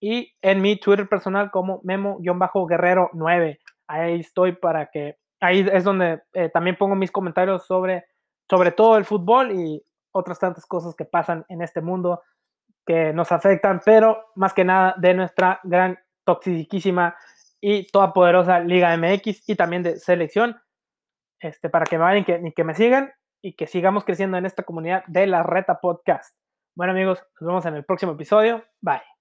y 0.00 0.32
en 0.40 0.62
mi 0.62 0.76
Twitter 0.76 1.08
personal 1.08 1.50
como 1.50 1.82
memo-guerrero9. 1.82 3.58
Ahí 3.88 4.20
estoy 4.20 4.52
para 4.52 4.88
que, 4.90 5.16
ahí 5.40 5.66
es 5.72 5.82
donde 5.82 6.22
eh, 6.34 6.50
también 6.50 6.76
pongo 6.76 6.94
mis 6.94 7.10
comentarios 7.10 7.66
sobre, 7.66 8.04
sobre 8.48 8.70
todo 8.70 8.96
el 8.96 9.04
fútbol 9.04 9.50
y 9.52 9.84
otras 10.12 10.38
tantas 10.38 10.66
cosas 10.66 10.94
que 10.94 11.04
pasan 11.04 11.44
en 11.48 11.62
este 11.62 11.80
mundo 11.80 12.22
que 12.86 13.12
nos 13.12 13.32
afectan, 13.32 13.80
pero 13.84 14.26
más 14.36 14.54
que 14.54 14.62
nada 14.64 14.94
de 14.98 15.14
nuestra 15.14 15.58
gran, 15.64 15.98
toxiquísima 16.24 17.16
y 17.60 17.86
toda 17.88 18.12
poderosa 18.12 18.60
Liga 18.60 18.96
MX 18.96 19.48
y 19.48 19.56
también 19.56 19.82
de 19.82 19.98
selección. 19.98 20.60
Este, 21.40 21.68
para 21.68 21.86
que 21.86 21.98
me 21.98 22.04
vayan 22.04 22.46
y 22.46 22.52
que 22.52 22.64
me 22.64 22.74
sigan 22.74 23.12
y 23.42 23.54
que 23.54 23.66
sigamos 23.66 24.04
creciendo 24.04 24.36
en 24.36 24.46
esta 24.46 24.62
comunidad 24.62 25.04
de 25.08 25.26
la 25.26 25.42
Reta 25.42 25.80
Podcast. 25.80 26.36
Bueno 26.74 26.92
amigos, 26.92 27.22
nos 27.40 27.48
vemos 27.48 27.66
en 27.66 27.74
el 27.74 27.84
próximo 27.84 28.12
episodio. 28.12 28.64
Bye. 28.80 29.11